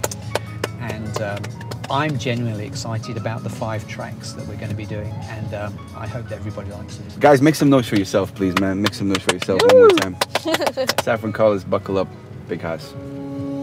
and 0.80 1.22
um, 1.22 1.42
I'm 1.90 2.18
genuinely 2.18 2.66
excited 2.66 3.16
about 3.16 3.42
the 3.42 3.50
five 3.50 3.86
tracks 3.88 4.32
that 4.32 4.46
we're 4.46 4.56
going 4.56 4.70
to 4.70 4.76
be 4.76 4.86
doing. 4.86 5.12
And 5.28 5.54
um, 5.54 5.88
I 5.96 6.06
hope 6.06 6.28
that 6.28 6.36
everybody 6.36 6.70
likes 6.70 6.98
it. 6.98 7.20
Guys, 7.20 7.42
make 7.42 7.54
some 7.54 7.70
noise 7.70 7.88
for 7.88 7.96
yourself, 7.96 8.34
please, 8.34 8.58
man. 8.60 8.82
Make 8.82 8.94
some 8.94 9.08
noise 9.08 9.22
for 9.22 9.34
yourself 9.34 9.60
one 9.62 9.76
more 9.76 9.88
time. 9.90 10.16
Saffron 11.02 11.32
Collins, 11.32 11.64
buckle 11.64 11.98
up, 11.98 12.08
big 12.48 12.60
house. 12.60 12.94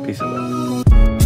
Peace 0.05 0.19
and 0.19 0.85
love. 0.85 1.18